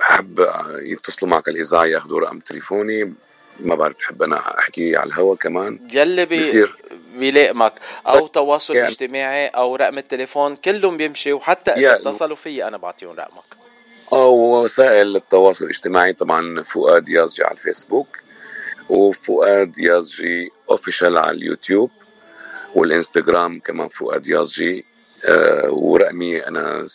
حب 0.00 0.48
يتصلوا 0.82 1.30
معك 1.30 1.48
الإذاعة 1.48 1.84
ياخذوا 1.84 2.20
رقم 2.20 2.38
تليفوني 2.38 3.14
ما 3.60 3.74
بعرف 3.74 3.96
بحب 3.96 4.22
أنا 4.22 4.58
أحكي 4.58 4.96
على 4.96 5.08
الهوا 5.08 5.36
كمان. 5.36 5.78
يلي 5.92 6.26
بي 6.26 6.36
بيصير 6.36 6.76
بيلائمك 7.14 7.74
أو 8.06 8.26
تواصل 8.26 8.76
يعني 8.76 8.88
اجتماعي 8.88 9.46
أو 9.46 9.76
رقم 9.76 9.98
التليفون 9.98 10.56
كلهم 10.56 10.96
بيمشي 10.96 11.32
وحتى 11.32 11.70
إذا 11.70 11.94
اتصلوا 11.94 12.36
فيي 12.36 12.68
أنا 12.68 12.76
بعطيهم 12.76 13.12
رقمك. 13.12 13.62
أو 14.12 14.64
وسائل 14.64 15.16
التواصل 15.16 15.64
الاجتماعي 15.64 16.12
طبعا 16.12 16.62
فؤاد 16.62 17.08
يازجي 17.08 17.44
على 17.44 17.52
الفيسبوك 17.52 18.18
وفؤاد 18.88 19.78
يازجي 19.78 20.50
official 20.70 21.16
على 21.18 21.30
اليوتيوب 21.30 21.90
والإنستغرام 22.74 23.60
كمان 23.60 23.88
فؤاد 23.88 24.26
يازجي 24.26 24.84
آه 25.28 25.70
ورقمي 25.70 26.46
أنا 26.46 26.86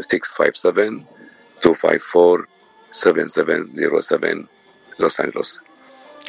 657 0.00 1.04
254 1.66 2.46
7707 2.90 4.44
لوس 4.98 5.20
انجلوس 5.20 5.60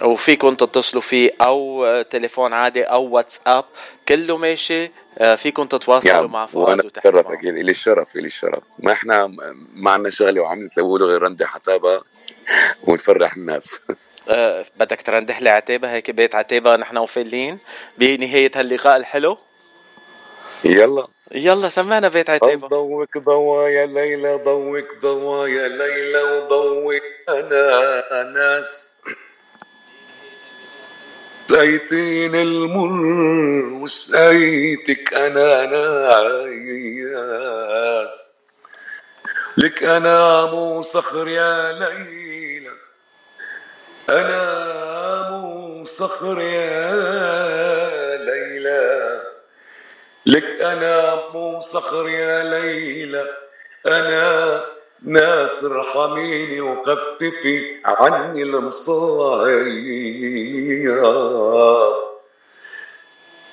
وفيكم 0.01 0.55
تتصلوا 0.55 1.01
فيه 1.01 1.31
أو 1.41 1.85
تليفون 2.01 2.53
عادي 2.53 2.83
أو 2.83 3.03
واتساب 3.03 3.65
كله 4.07 4.37
ماشي. 4.37 4.91
آه، 5.17 5.35
فيكم 5.35 5.65
تتواصلوا 5.65 6.13
يعني 6.13 6.27
مع 6.27 6.45
فؤاد 6.45 6.69
وأنا 6.69 6.83
بتشرف 6.83 7.27
أكيد 7.27 7.57
إلي 7.57 7.71
الشرف 7.71 8.15
إلي 8.15 8.27
الشرف. 8.27 8.63
ما 8.79 8.91
إحنا 8.91 9.27
ما 9.73 9.91
عندنا 9.91 10.09
شغلة 10.09 10.41
وعم 10.41 10.67
تقولوا 10.67 11.07
غير 11.07 11.21
رندي 11.21 11.45
حتابة 11.45 12.01
ونفرح 12.83 13.35
الناس. 13.35 13.79
أه 14.29 14.65
بدك 14.79 15.01
ترندح 15.01 15.41
لي 15.41 15.49
عتابه 15.49 15.91
هيك 15.91 16.11
بيت 16.11 16.35
عتابه 16.35 16.75
نحن 16.75 16.97
وفلين. 16.97 17.59
بنهاية 17.97 18.51
هاللقاء 18.55 18.97
الحلو. 18.97 19.37
يلا. 20.65 21.07
يلا 21.31 21.69
سمعنا 21.69 22.07
بيت 22.07 22.29
عتيبة. 22.29 22.67
ضوك 22.67 23.17
ضوا 23.17 23.67
يا 23.67 23.85
ليلى 23.85 24.35
ضوك 24.35 24.85
ضوا 25.01 25.47
يا 25.47 25.67
ليلى 25.67 26.23
وضوك 26.23 27.03
أنا 27.29 28.23
ناس 28.23 29.01
سقيتين 31.49 32.35
المر 32.35 33.81
وسقيتك 33.81 35.13
أنا 35.13 35.65
ناس 38.05 38.37
لك 39.57 39.83
أنا 39.83 40.45
مو 40.45 40.81
صخر 40.81 41.27
يا 41.27 41.71
ليلى. 41.71 42.71
أنا 44.09 45.29
مو 45.29 45.85
صخر 45.85 46.41
يا 46.41 48.17
ليلى. 48.17 49.21
لك 50.25 50.61
أنا 50.61 51.15
مو 51.33 51.61
صخر 51.61 52.09
يا 52.09 52.43
ليلى. 52.43 53.25
أنا 53.87 54.63
ناس 55.03 55.63
ارحميني 55.63 56.61
وخففي 56.61 57.75
عني 57.85 58.43
المصايب 58.43 59.67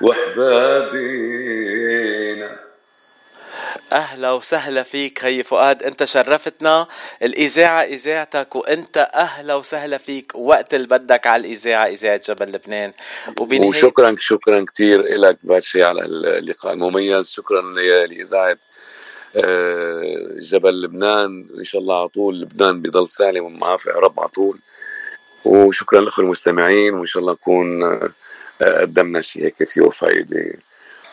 واحبابنا 0.00 1.21
أهلا 3.92 4.32
وسهلا 4.32 4.82
فيك. 4.82 5.24
هي 5.24 5.42
فؤاد 5.42 5.82
أنت 5.82 6.04
شرفتنا. 6.04 6.86
الإذاعة 7.22 7.82
إذاعتك 7.82 8.56
وأنت 8.56 9.10
أهلا 9.14 9.54
وسهلا 9.54 9.98
فيك. 9.98 10.32
وقت 10.34 10.74
اللي 10.74 10.86
بدك 10.86 11.26
على 11.26 11.40
الإذاعة 11.40 11.86
إذاعة 11.86 12.20
جبل 12.28 12.52
لبنان. 12.52 12.92
وبنهاية 13.40 13.68
وشكرا 13.68 14.16
شكرا 14.18 14.64
كثير 14.74 15.02
لك 15.02 15.38
باتشي 15.42 15.82
على 15.84 16.04
اللقاء 16.04 16.72
المميز. 16.72 17.30
شكرا 17.30 17.62
لإذاعة 18.06 18.56
آه، 19.36 20.26
جبل 20.40 20.82
لبنان. 20.82 21.46
إن 21.58 21.64
شاء 21.64 21.80
الله 21.80 21.98
على 21.98 22.08
طول 22.08 22.40
لبنان 22.40 22.82
بضل 22.82 23.08
سالم 23.08 23.44
ومعافى 23.44 23.88
يا 23.90 23.94
رب 23.94 24.20
على 24.20 24.28
طول. 24.28 24.58
وشكرا 25.44 26.00
لكم 26.00 26.22
المستمعين 26.22 26.94
وإن 26.94 27.06
شاء 27.06 27.20
الله 27.20 27.32
نكون 27.32 27.82
آه، 27.82 28.80
قدمنا 28.80 29.20
شيء 29.20 29.44
هيك 29.44 29.64
فيه 29.64 29.90
فائده 29.90 30.52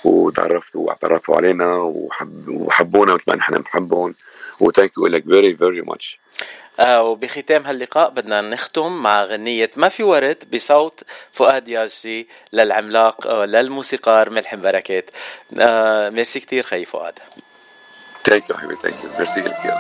وتعرفتوا 0.04 0.88
واعترفوا 0.88 1.36
علينا 1.36 1.76
وحب 1.76 2.48
وحبونا 2.48 3.14
مثل 3.14 3.24
ما 3.28 3.36
نحن 3.36 3.58
بنحبهم. 3.58 4.16
و 4.60 4.66
thank 4.66 4.98
you 4.98 5.08
لك 5.08 5.24
very 5.24 5.56
very 5.56 5.82
much 5.82 6.20
وبختام 6.80 7.64
هاللقاء 7.64 8.10
بدنا 8.10 8.42
نختم 8.42 8.98
مع 9.04 9.24
غنية 9.24 9.72
ما 9.76 9.90
في 9.90 10.04
ورد 10.04 10.44
بصوت 10.54 11.04
فؤاد 11.32 11.68
يازجي 11.68 12.28
للعملاق 12.54 13.28
آه، 13.28 13.46
للموسيقار 13.46 14.30
ملحم 14.30 14.62
بركات. 14.62 15.10
آه 15.60 16.10
ميرسي 16.10 16.40
كتير 16.40 16.64
خي 16.64 16.86
فؤاد. 16.86 17.20
thank 18.26 18.50
you 18.50 18.58
حبيبي 18.58 18.76
thank 18.76 19.04
you 19.04 19.10
merci 19.18 19.42
كثير 19.42 19.74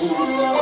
Oh. 0.00 0.57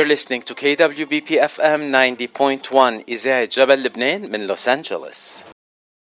You're 0.00 0.08
listening 0.08 0.40
to 0.48 0.54
KWBP 0.54 1.28
FM 1.44 1.92
90.1 1.92 3.04
إذاعة 3.08 3.44
جبل 3.44 3.82
لبنان 3.82 4.30
من 4.30 4.46
لوس 4.46 4.68
أنجلوس. 4.68 5.44